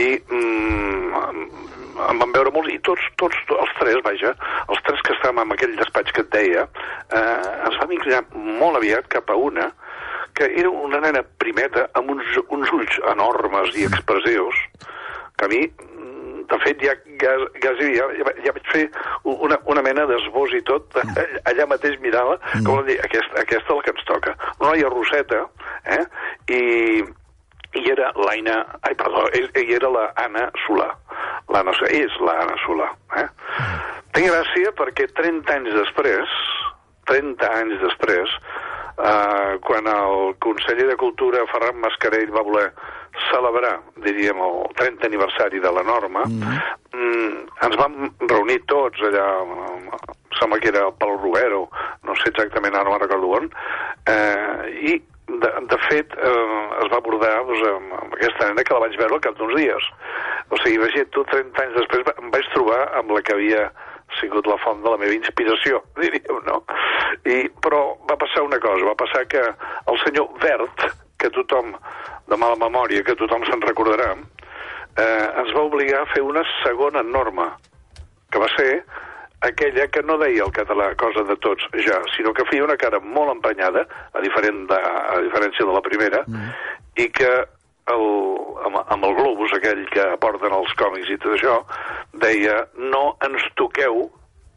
i 0.00 0.08
mm, 0.28 1.52
em 2.08 2.22
van 2.22 2.34
veure 2.34 2.52
molts, 2.54 2.72
i 2.72 2.80
tots, 2.86 3.04
tots, 3.20 3.38
els 3.58 3.76
tres, 3.78 4.00
vaja, 4.06 4.32
els 4.68 4.82
tres 4.86 5.04
que 5.04 5.14
estàvem 5.16 5.44
en 5.44 5.56
aquell 5.56 5.76
despatx 5.78 6.16
que 6.16 6.24
et 6.24 6.32
deia, 6.34 6.66
eh, 7.12 7.38
ens 7.68 7.78
vam 7.80 7.94
inclinar 7.98 8.24
molt 8.32 8.80
aviat 8.80 9.08
cap 9.12 9.30
a 9.30 9.38
una 9.38 9.70
que 10.32 10.48
era 10.58 10.70
una 10.70 11.00
nena 11.02 11.20
primeta 11.38 11.90
amb 11.98 12.14
uns, 12.14 12.38
uns 12.48 12.70
ulls 12.72 12.98
enormes 13.12 13.76
i 13.76 13.84
expressius 13.84 14.56
que 15.36 15.44
a 15.44 15.50
mi 15.50 15.66
de 16.52 16.58
fet, 16.60 16.82
ja, 16.84 16.92
ja, 17.22 17.32
ja, 17.64 17.72
ja, 17.80 18.34
ja 18.44 18.52
vaig 18.52 18.68
fer 18.72 18.84
una, 19.24 19.56
una 19.72 19.82
mena 19.84 20.04
d'esbós 20.10 20.52
i 20.58 20.62
tot, 20.68 20.98
allà 21.48 21.66
mateix 21.70 21.98
mirava, 22.04 22.36
mm. 22.52 22.66
com 22.66 22.84
dir, 22.88 22.98
aquesta, 23.06 23.40
aquesta 23.40 23.72
és 23.72 23.76
el 23.76 23.82
que 23.86 23.94
ens 23.94 24.08
toca. 24.10 24.36
Una 24.60 24.72
noia 24.74 24.90
roseta, 24.92 25.42
eh? 25.96 26.02
I, 26.52 26.62
i 27.80 27.84
era 27.92 28.12
l'Aina... 28.20 28.58
Ai, 28.84 28.96
perdó, 28.98 29.24
i 29.32 29.66
era 29.78 29.90
la 29.92 30.08
Anna 30.20 30.48
Solà. 30.66 30.90
L'Anna 31.52 31.74
és 31.88 32.20
la 32.20 32.36
Anna 32.44 32.58
Solà. 32.66 32.90
Eh? 33.22 33.28
Té 34.12 34.26
gràcia 34.26 34.74
perquè 34.76 35.08
30 35.16 35.56
anys 35.56 35.72
després, 35.78 36.36
30 37.08 37.52
anys 37.62 37.80
després, 37.80 38.34
eh, 38.98 39.52
quan 39.64 39.88
el 39.88 40.34
conseller 40.44 40.90
de 40.90 40.98
Cultura, 41.00 41.46
Ferran 41.52 41.80
Mascarell, 41.80 42.34
va 42.34 42.44
voler 42.44 42.68
celebrar, 43.30 43.78
diríem, 44.04 44.38
el 44.40 44.74
30 44.78 45.06
aniversari 45.06 45.60
de 45.60 45.72
la 45.72 45.82
norma, 45.82 46.24
mm 46.26 46.82
mm, 46.92 47.46
ens 47.66 47.78
vam 47.80 48.10
reunir 48.28 48.60
tots 48.70 49.00
allà, 49.08 49.26
sembla 50.38 50.58
que 50.60 50.70
era 50.72 50.88
pel 51.00 51.16
Roero, 51.20 51.64
no 52.06 52.16
sé 52.20 52.32
exactament, 52.32 52.74
ara 52.74 52.84
no 52.84 52.94
me'n 52.94 53.04
recordo 53.04 53.32
on, 53.38 53.48
eh, 54.10 54.92
i 54.92 54.98
de, 55.32 55.50
de 55.70 55.78
fet, 55.88 56.12
eh, 56.18 56.58
es 56.82 56.90
va 56.92 56.98
abordar 56.98 57.32
doncs, 57.48 57.62
amb, 57.68 57.94
amb 58.00 58.18
aquesta 58.18 58.48
nena 58.48 58.64
que 58.66 58.74
la 58.76 58.84
vaig 58.84 58.98
veure 59.00 59.16
al 59.16 59.24
cap 59.24 59.38
d'uns 59.38 59.54
dies. 59.56 59.88
O 60.50 60.58
sigui, 60.60 60.76
imagina't, 60.80 61.12
tu 61.14 61.24
30 61.30 61.64
anys 61.64 61.78
després 61.78 62.12
em 62.18 62.32
vaig 62.34 62.48
trobar 62.52 62.82
amb 62.98 63.14
la 63.14 63.22
que 63.24 63.36
havia 63.36 63.68
sigut 64.18 64.46
la 64.46 64.58
font 64.60 64.82
de 64.84 64.90
la 64.92 64.98
meva 65.00 65.16
inspiració, 65.16 65.80
diríem, 66.02 66.42
no? 66.48 66.60
I, 67.24 67.46
però 67.64 67.84
va 68.10 68.18
passar 68.20 68.44
una 68.44 68.60
cosa, 68.60 68.90
va 68.90 68.98
passar 68.98 69.24
que 69.30 69.44
el 69.46 70.02
senyor 70.04 70.28
Vert, 70.42 70.88
que 71.22 71.30
tothom, 71.32 71.72
de 72.28 72.38
mala 72.38 72.58
memòria, 72.60 73.04
que 73.06 73.16
tothom 73.18 73.44
se'n 73.48 73.62
recordarà, 73.64 74.12
eh, 74.96 75.26
ens 75.42 75.54
va 75.56 75.66
obligar 75.68 76.02
a 76.02 76.10
fer 76.12 76.22
una 76.24 76.44
segona 76.62 77.02
norma, 77.02 77.52
que 78.32 78.40
va 78.40 78.48
ser 78.56 78.84
aquella 79.42 79.88
que 79.90 80.02
no 80.06 80.16
deia 80.20 80.44
el 80.46 80.52
català 80.54 80.92
cosa 80.96 81.24
de 81.26 81.34
tots 81.42 81.66
ja, 81.82 81.98
sinó 82.14 82.32
que 82.32 82.46
feia 82.50 82.64
una 82.64 82.78
cara 82.78 83.00
molt 83.02 83.34
emprenyada, 83.34 83.84
a, 84.12 84.22
diferent 84.22 84.68
de, 84.70 84.78
a 84.78 85.18
diferència 85.24 85.66
de 85.66 85.74
la 85.74 85.82
primera, 85.82 86.22
mm. 86.28 86.52
i 87.02 87.08
que 87.10 87.32
el, 87.90 88.06
amb, 88.68 88.78
amb 88.86 89.08
el 89.08 89.16
globus 89.18 89.54
aquell 89.58 89.82
que 89.90 90.06
porten 90.22 90.54
els 90.54 90.74
còmics 90.78 91.10
i 91.10 91.18
tot 91.18 91.34
això, 91.34 91.58
deia 92.22 92.62
no 92.78 93.16
ens 93.26 93.48
toqueu 93.58 94.06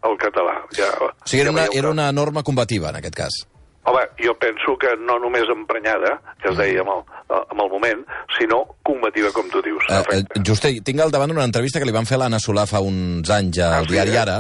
el 0.06 0.18
català. 0.22 0.60
Ja, 0.78 0.92
o 1.02 1.10
sigui, 1.26 1.42
era, 1.42 1.50
ja 1.50 1.56
una, 1.56 1.68
era 1.74 1.90
una 1.90 2.12
norma 2.14 2.46
combativa, 2.46 2.92
en 2.94 3.02
aquest 3.02 3.18
cas. 3.18 3.42
Home, 3.86 4.02
jo 4.18 4.34
penso 4.42 4.74
que 4.82 4.96
no 4.98 5.20
només 5.22 5.50
emprenyada, 5.54 6.16
que 6.42 6.50
es 6.50 6.58
deia 6.58 6.82
amb 6.82 6.90
el, 6.96 7.04
amb 7.38 7.60
el 7.62 7.70
moment, 7.70 8.00
sinó 8.34 8.64
combativa, 8.86 9.30
com 9.36 9.46
tu 9.54 9.62
dius. 9.66 9.86
Uh, 9.90 10.02
uh, 10.02 10.42
Juste, 10.42 10.72
tinc 10.86 11.04
al 11.04 11.14
davant 11.14 11.34
una 11.34 11.46
entrevista 11.46 11.82
que 11.82 11.86
li 11.86 11.94
van 11.94 12.08
fer 12.10 12.18
a 12.18 12.24
l'Anna 12.24 12.40
Solà 12.42 12.66
fa 12.70 12.82
uns 12.82 13.30
anys 13.30 13.60
al 13.62 13.86
ah, 13.86 13.90
diari 13.90 14.16
sí, 14.16 14.18
eh? 14.18 14.24
Ara, 14.24 14.38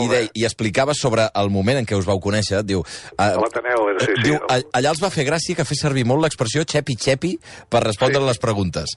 i, 0.00 0.08
de, 0.08 0.22
i 0.40 0.46
explicava 0.48 0.96
sobre 0.96 1.28
el 1.28 1.52
moment 1.52 1.82
en 1.82 1.88
què 1.88 1.98
us 1.98 2.08
vau 2.08 2.22
conèixer. 2.24 2.62
Diu, 2.64 2.80
uh, 2.80 3.20
a 3.20 3.28
l'Ateneu, 3.36 3.84
sí, 4.00 4.08
sí. 4.14 4.24
Diu, 4.30 4.38
no? 4.40 4.64
allà 4.80 4.94
els 4.94 5.04
va 5.04 5.12
fer 5.12 5.28
gràcia 5.28 5.60
que 5.60 5.68
fes 5.68 5.84
servir 5.84 6.06
molt 6.08 6.24
l'expressió 6.24 6.64
xepi-xepi 6.64 7.36
per 7.68 7.84
respondre 7.84 8.24
sí. 8.24 8.30
les 8.32 8.42
preguntes. 8.48 8.96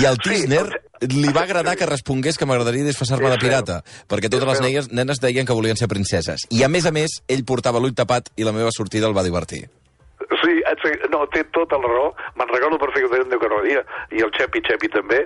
I 0.00 0.08
el 0.08 0.20
Tisner... 0.24 0.66
Sí, 0.72 0.82
li 1.02 1.30
va 1.34 1.44
agradar 1.44 1.76
que 1.76 1.88
respongués 1.90 2.38
que 2.38 2.46
m'agradaria 2.46 2.86
disfressar-me 2.86 3.30
de 3.32 3.38
pirata, 3.42 3.80
perquè 4.10 4.30
totes 4.30 4.48
les 4.50 4.64
nenes, 4.64 4.90
nenes 4.92 5.22
deien 5.22 5.46
que 5.46 5.56
volien 5.56 5.78
ser 5.80 5.90
princeses. 5.90 6.46
I 6.50 6.62
a 6.64 6.70
més 6.70 6.86
a 6.86 6.94
més, 6.94 7.20
ell 7.28 7.46
portava 7.48 7.82
l'ull 7.82 7.96
tapat 7.96 8.30
i 8.36 8.46
la 8.46 8.54
meva 8.56 8.72
sortida 8.74 9.10
el 9.10 9.16
va 9.16 9.26
divertir. 9.26 9.66
Sí, 10.40 10.54
no, 11.10 11.24
té 11.32 11.44
tota 11.54 11.78
la 11.80 11.88
raó. 11.88 12.10
Me'n 12.38 12.50
recordo 12.50 12.78
perfectament 12.80 13.30
de 13.30 13.38
que 13.40 13.48
no 13.50 13.60
dia, 13.64 13.82
i 14.12 14.22
el 14.24 14.32
Xepi 14.36 14.62
Xepi 14.66 14.90
també. 14.92 15.20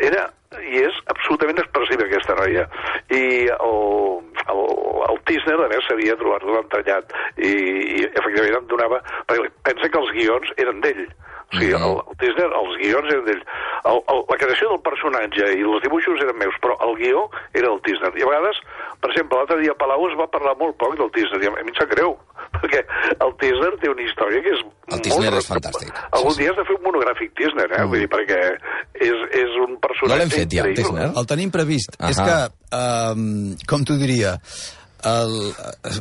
Era, 0.00 0.26
i 0.60 0.82
és 0.86 0.98
absolutament 1.12 1.60
expressiva 1.62 2.06
aquesta 2.06 2.36
noia. 2.38 2.64
I 3.12 3.22
el, 3.54 3.76
el, 4.54 4.62
el 5.08 5.20
Tisner, 5.28 5.58
a 5.58 5.68
més, 5.72 5.84
s'havia 5.88 6.16
trobat 6.20 6.46
l'entrellat 6.48 7.12
i, 7.36 7.52
i 7.52 8.06
efectivament 8.08 8.62
em 8.62 8.70
donava... 8.72 9.02
Perquè 9.28 9.52
pensa 9.68 9.92
que 9.92 10.02
els 10.02 10.14
guions 10.16 10.54
eren 10.64 10.80
d'ell. 10.84 11.04
O 11.52 11.58
sigui, 11.58 11.72
el, 11.76 11.98
el 12.00 12.20
Tisner, 12.22 12.48
els 12.62 12.78
guions 12.80 13.12
eren 13.12 13.26
d'ell. 13.28 13.44
La 13.82 14.38
creació 14.38 14.68
del 14.70 14.82
personatge 14.86 15.48
i 15.58 15.64
els 15.66 15.82
dibuixos 15.82 16.20
eren 16.22 16.38
meus, 16.38 16.54
però 16.62 16.76
el 16.86 16.94
guió 17.00 17.24
era 17.50 17.66
del 17.66 17.80
Tisner. 17.82 18.12
I 18.14 18.22
a 18.22 18.28
vegades, 18.30 18.60
per 19.02 19.10
exemple, 19.10 19.40
l'altre 19.40 19.58
dia 19.58 19.74
a 19.74 19.78
Palau 19.80 20.06
es 20.06 20.14
va 20.18 20.28
parlar 20.30 20.54
molt 20.60 20.76
poc 20.78 20.94
del 21.00 21.10
Tisner, 21.16 21.40
i 21.42 21.50
a 21.50 21.54
mi 21.56 21.64
em 21.64 21.74
sap 21.78 21.90
greu, 21.90 22.14
perquè 22.60 22.84
el 23.18 23.34
Tisner 23.42 23.72
té 23.82 23.90
una 23.90 24.06
història 24.06 24.44
que 24.44 24.54
és 24.54 24.62
el 24.92 25.02
Tisner 25.06 25.32
és 25.38 25.48
fantàstic. 25.50 25.90
Algun 26.12 26.36
sí, 26.36 26.42
dia 26.42 26.52
has 26.52 26.60
de 26.60 26.66
fer 26.68 26.76
un 26.76 26.84
monogràfic 26.86 27.34
Tisner, 27.38 27.66
eh? 27.70 27.80
Mm. 27.80 27.90
Vull 27.90 28.04
dir, 28.04 28.10
perquè 28.12 28.40
és, 29.08 29.24
és 29.42 29.58
un 29.64 29.74
personatge... 29.82 30.12
No 30.12 30.20
l'hem 30.20 30.34
fet 30.36 30.54
ja, 30.54 30.68
el 30.68 30.78
Tisner? 30.78 31.08
El 31.10 31.28
tenim 31.34 31.50
previst. 31.54 31.96
Uh 31.98 32.06
-huh. 32.06 32.10
És 32.12 32.22
que, 32.22 32.38
um, 32.78 33.26
com 33.66 33.86
t'ho 33.88 33.98
diria, 33.98 34.36
el, 35.04 35.36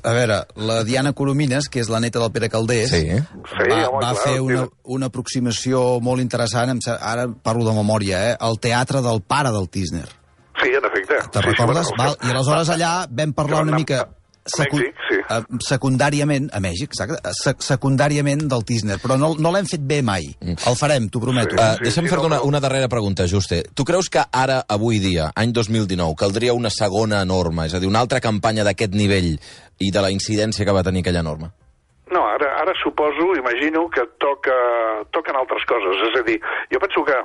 a 0.03 0.13
veure, 0.13 0.37
la 0.55 0.83
Diana 0.87 1.13
Coromines, 1.17 1.67
que 1.71 1.81
és 1.81 1.89
la 1.91 1.99
neta 2.03 2.21
del 2.21 2.31
Pere 2.31 2.49
Caldés, 2.53 2.93
sí. 2.93 3.03
Sí, 3.09 3.67
va, 3.67 3.87
home, 3.89 3.99
va 3.99 4.13
clar, 4.13 4.23
fer 4.23 4.37
una, 4.43 4.65
una 4.83 5.11
aproximació 5.11 5.99
molt 6.03 6.23
interessant, 6.23 6.79
ara 6.99 7.27
parlo 7.43 7.67
de 7.67 7.75
memòria, 7.77 8.23
eh, 8.31 8.39
al 8.39 8.59
teatre 8.61 9.03
del 9.05 9.21
pare 9.21 9.53
del 9.55 9.69
Tisner. 9.69 10.07
Sí, 10.61 10.69
en 10.69 10.85
efecte. 10.85 11.17
Te 11.31 11.39
sí, 11.39 11.45
recordes? 11.45 11.87
Sí, 11.87 11.97
Val? 11.97 12.17
I 12.21 12.33
aleshores 12.33 12.69
allà 12.69 12.91
vam 13.09 13.33
parlar 13.33 13.63
una 13.65 13.77
mica 13.77 14.03
secu 14.47 14.79
Mèxic, 14.79 15.01
sí. 15.07 15.19
uh, 15.21 15.59
secundàriament, 15.65 16.49
a 16.53 16.61
Mèxic, 16.63 16.91
exacte, 16.95 17.33
sec 17.37 17.61
secundàriament 17.65 18.47
del 18.49 18.65
Tisner, 18.67 18.97
però 19.01 19.17
no, 19.21 19.33
no 19.37 19.53
l'hem 19.53 19.69
fet 19.69 19.83
bé 19.85 20.01
mai. 20.05 20.31
Mm. 20.41 20.57
El 20.71 20.77
farem, 20.79 21.07
t'ho 21.13 21.21
prometo. 21.23 21.53
Sí, 21.53 21.61
uh, 21.61 21.77
sí, 21.77 21.87
deixa'm 21.87 22.07
sí, 22.07 22.13
fer-te 22.13 22.25
no, 22.25 22.31
una, 22.33 22.41
una 22.49 22.63
darrera 22.63 22.89
pregunta, 22.91 23.27
Juste. 23.29 23.61
Tu 23.77 23.85
creus 23.87 24.09
que 24.09 24.23
ara, 24.31 24.61
avui 24.67 25.01
dia, 25.03 25.29
any 25.37 25.53
2019, 25.53 26.17
caldria 26.19 26.57
una 26.57 26.73
segona 26.73 27.23
norma, 27.25 27.67
és 27.69 27.77
a 27.77 27.81
dir, 27.81 27.89
una 27.91 28.01
altra 28.01 28.21
campanya 28.23 28.65
d'aquest 28.67 28.97
nivell 28.97 29.35
i 29.81 29.91
de 29.93 30.03
la 30.03 30.11
incidència 30.13 30.65
que 30.65 30.75
va 30.75 30.85
tenir 30.85 31.05
aquella 31.05 31.25
norma? 31.25 31.53
No, 32.11 32.25
ara, 32.27 32.49
ara 32.59 32.73
suposo, 32.75 33.35
imagino, 33.39 33.89
que 33.89 34.03
toca, 34.19 34.55
toquen 35.15 35.37
altres 35.39 35.63
coses. 35.65 36.01
És 36.09 36.17
a 36.19 36.23
dir, 36.27 36.37
jo 36.73 36.81
penso 36.83 37.05
que 37.07 37.15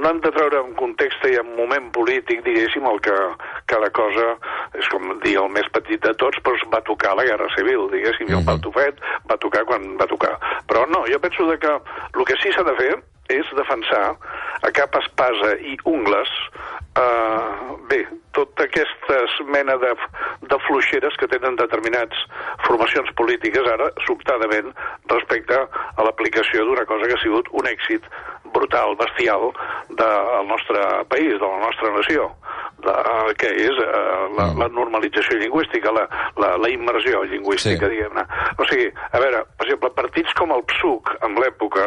no 0.00 0.08
hem 0.08 0.22
de 0.24 0.32
treure 0.32 0.62
en 0.64 0.72
context 0.78 1.26
i 1.28 1.36
en 1.36 1.50
moment 1.58 1.90
polític, 1.92 2.40
diguéssim, 2.46 2.88
el 2.88 3.02
que 3.04 3.16
cada 3.68 3.90
cosa 3.92 4.30
és 4.80 4.88
com 4.88 5.12
dir 5.26 5.36
el 5.42 5.52
més 5.52 5.68
petit 5.76 6.00
de 6.06 6.14
tots, 6.16 6.40
però 6.46 6.56
va 6.72 6.80
tocar 6.88 7.12
la 7.18 7.28
Guerra 7.28 7.50
Civil, 7.58 7.90
diguéssim, 7.92 8.32
i 8.32 8.38
el 8.38 8.46
Patufet 8.48 9.04
va 9.28 9.36
tocar 9.44 9.66
quan 9.68 9.84
va 10.00 10.08
tocar. 10.08 10.32
Però 10.70 10.86
no, 10.88 11.04
jo 11.12 11.20
penso 11.20 11.44
de 11.50 11.60
que 11.60 11.76
el 11.76 12.24
que 12.24 12.40
sí 12.40 12.56
s'ha 12.56 12.64
de 12.64 12.76
fer 12.80 12.94
és 13.34 13.50
defensar 13.58 14.04
a 14.66 14.70
cap 14.76 14.96
espasa 15.00 15.54
i 15.64 15.76
ungles 15.88 16.30
eh, 16.98 17.76
bé, 17.90 18.00
tota 18.36 18.66
aquesta 18.66 19.20
mena 19.50 19.76
de, 19.82 19.92
de 20.50 20.58
fluixeres 20.66 21.16
que 21.20 21.28
tenen 21.30 21.58
determinats 21.60 22.24
formacions 22.66 23.10
polítiques 23.20 23.66
ara, 23.74 23.90
sobtadament, 24.06 24.72
respecte 25.12 25.58
a 25.60 26.06
l'aplicació 26.06 26.66
d'una 26.66 26.86
cosa 26.90 27.08
que 27.08 27.18
ha 27.18 27.24
sigut 27.24 27.50
un 27.52 27.70
èxit 27.70 28.06
brutal, 28.54 28.96
bestial, 28.98 29.50
del 29.90 30.46
nostre 30.50 30.86
país, 31.10 31.36
de 31.38 31.46
la 31.46 31.60
nostra 31.66 31.94
nació 31.94 32.30
de, 32.84 32.94
que 33.40 33.50
és 33.66 33.80
uh, 33.82 34.26
la, 34.36 34.48
mm. 34.50 34.60
la 34.62 34.68
normalització 34.74 35.38
lingüística, 35.40 35.92
la, 35.94 36.06
la, 36.40 36.54
la 36.60 36.70
immersió 36.72 37.22
lingüística, 37.30 37.86
sí. 37.86 37.92
diguem-ne. 37.94 38.24
O 38.58 38.68
sigui, 38.70 38.88
a 39.10 39.22
veure, 39.22 39.44
per 39.58 39.68
exemple, 39.68 39.92
partits 39.96 40.36
com 40.38 40.54
el 40.56 40.64
PSUC, 40.70 41.14
en 41.26 41.38
l'època, 41.40 41.86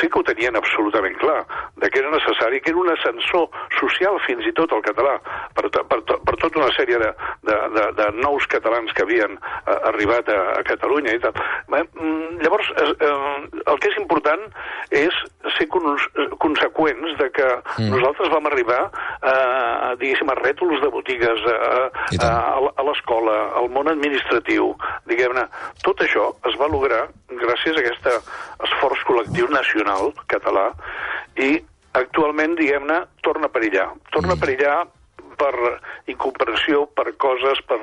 sí 0.00 0.08
que 0.08 0.20
ho 0.20 0.24
tenien 0.26 0.56
absolutament 0.58 1.16
clar, 1.20 1.40
de 1.82 1.90
que 1.90 2.00
era 2.00 2.12
necessari, 2.14 2.60
que 2.60 2.72
era 2.72 2.80
un 2.80 2.90
ascensor 2.92 3.48
social 3.78 4.18
fins 4.26 4.46
i 4.48 4.54
tot 4.56 4.72
al 4.72 4.84
català, 4.84 5.18
per, 5.56 5.68
per, 5.70 6.00
per 6.02 6.36
tota 6.40 6.62
una 6.62 6.70
sèrie 6.76 7.00
de, 7.02 7.10
de, 7.48 7.58
de, 7.76 7.86
de 8.00 8.08
nous 8.20 8.46
catalans 8.52 8.92
que 8.96 9.04
havien 9.06 9.36
uh, 9.38 9.78
arribat 9.92 10.28
a, 10.32 10.40
a 10.58 10.62
Catalunya 10.66 11.16
i 11.16 11.22
tal. 11.22 11.36
Eh, 11.72 11.84
llavors, 12.42 12.68
eh, 12.78 13.12
el 13.66 13.80
que 13.80 13.90
és 13.90 13.98
important 14.00 14.42
és 14.94 15.16
ser 15.56 15.66
con 15.72 15.86
conseqüents 16.42 17.16
de 17.18 17.28
que 17.34 17.48
mm. 17.48 17.90
nosaltres 17.92 18.30
vam 18.32 18.48
arribar 18.50 18.80
a, 18.86 19.34
diguéssim, 20.00 20.21
a 20.30 20.36
rètols 20.38 20.80
de 20.82 20.90
botigues, 20.92 21.42
a, 21.48 21.88
a, 22.26 22.30
a 22.76 22.86
l'escola, 22.86 23.36
al 23.58 23.68
món 23.74 23.90
administratiu, 23.90 24.72
diguem-ne, 25.10 25.46
tot 25.86 26.02
això 26.04 26.30
es 26.50 26.56
va 26.60 26.70
lograr 26.70 27.06
gràcies 27.32 27.76
a 27.76 27.82
aquest 27.82 28.08
esforç 28.68 29.04
col·lectiu 29.08 29.50
nacional 29.50 30.12
català 30.32 30.70
i 31.36 31.56
actualment, 31.98 32.56
diguem-ne, 32.56 33.02
torna 33.26 33.48
a 33.48 33.54
perillar. 33.54 33.90
Torna 34.12 34.34
mm. 34.34 34.38
a 34.38 34.44
perillar 34.44 34.76
per 35.42 35.54
incomprensió, 36.12 36.86
per 36.96 37.10
coses, 37.20 37.62
per... 37.68 37.78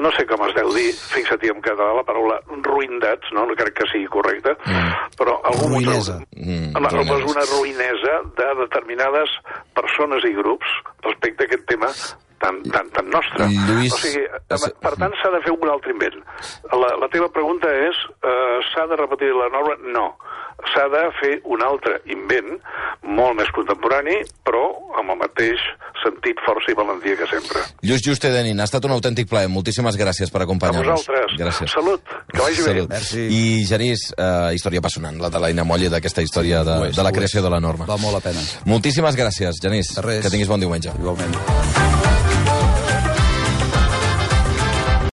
no 0.00 0.10
sé 0.16 0.24
com 0.30 0.42
es 0.46 0.54
deu 0.56 0.70
dir, 0.74 0.88
fixa't 1.14 1.46
en 1.50 1.62
català 1.64 1.94
la 1.98 2.06
paraula 2.06 2.38
ruïndats, 2.66 3.30
no, 3.36 3.46
no 3.48 3.58
crec 3.58 3.78
que 3.80 3.88
sigui 3.90 4.08
correcta, 4.12 4.56
mm. 4.58 5.12
però 5.18 5.38
algú 5.50 5.70
Ruïnesa. 5.74 6.20
Mm, 6.36 6.72
és 7.18 7.28
una 7.34 7.46
ruïnesa 7.50 8.16
de 8.38 8.48
determinades 8.64 9.36
persones 9.78 10.26
i 10.26 10.34
grups 10.38 10.80
respecte 11.06 11.46
a 11.46 11.50
aquest 11.50 11.66
tema 11.70 11.90
tan, 12.40 12.62
tan, 12.72 12.88
tan 12.96 13.10
nostre. 13.12 13.46
Lluís... 13.68 13.92
O 13.94 14.00
sigui, 14.00 14.24
per 14.80 14.94
tant, 14.98 15.14
s'ha 15.20 15.30
de 15.36 15.42
fer 15.44 15.52
un 15.54 15.68
altre 15.70 15.92
invent. 15.94 16.18
La, 16.72 16.94
la 17.04 17.08
teva 17.12 17.28
pregunta 17.32 17.70
és, 17.86 17.96
uh, 18.24 18.58
s'ha 18.72 18.86
de 18.90 18.98
repetir 19.00 19.32
la 19.36 19.50
norma? 19.52 19.76
No. 19.94 20.06
S'ha 20.74 20.86
de 20.92 21.06
fer 21.16 21.38
un 21.48 21.62
altre 21.64 22.02
invent, 22.12 22.50
molt 23.08 23.38
més 23.38 23.48
contemporani, 23.56 24.18
però 24.44 24.60
amb 25.00 25.14
el 25.14 25.16
mateix 25.22 25.62
sentit 26.02 26.36
força 26.44 26.68
i 26.72 26.76
valentia 26.76 27.16
que 27.16 27.28
sempre. 27.30 27.62
Lluís 27.86 28.04
Juste 28.04 28.28
Denin, 28.32 28.60
ha 28.60 28.66
estat 28.68 28.84
un 28.84 28.92
autèntic 28.92 29.28
plaer. 29.30 29.48
Moltíssimes 29.52 29.96
gràcies 30.00 30.32
per 30.32 30.42
A 30.42 30.44
acompanyar-nos. 30.44 31.00
vosaltres. 31.06 31.38
Gràcies. 31.40 31.72
Salut, 31.72 32.04
que 32.28 32.40
vagi 32.42 32.60
bé. 32.60 32.68
Salut. 32.74 32.92
Merci. 32.92 33.24
I, 33.24 33.64
Genís, 33.68 34.10
eh, 34.16 34.52
història 34.56 34.84
apassionant, 34.84 35.16
la 35.20 35.32
de 35.32 35.40
l'Aina 35.40 35.64
Molle, 35.64 35.88
d'aquesta 35.92 36.20
història 36.24 36.64
de, 36.64 36.76
és, 36.90 36.96
de 36.96 37.08
la 37.08 37.12
creació 37.12 37.40
de 37.42 37.50
la 37.56 37.60
norma. 37.60 37.88
Val 37.88 38.00
molt 38.04 38.20
la 38.20 38.24
pena. 38.24 38.44
Moltíssimes 38.68 39.16
gràcies, 39.16 39.60
Genís. 39.64 39.96
Que 39.96 40.28
tinguis 40.28 40.48
bon 40.48 40.60
diumenge. 40.60 40.92
Igualment. 41.00 42.09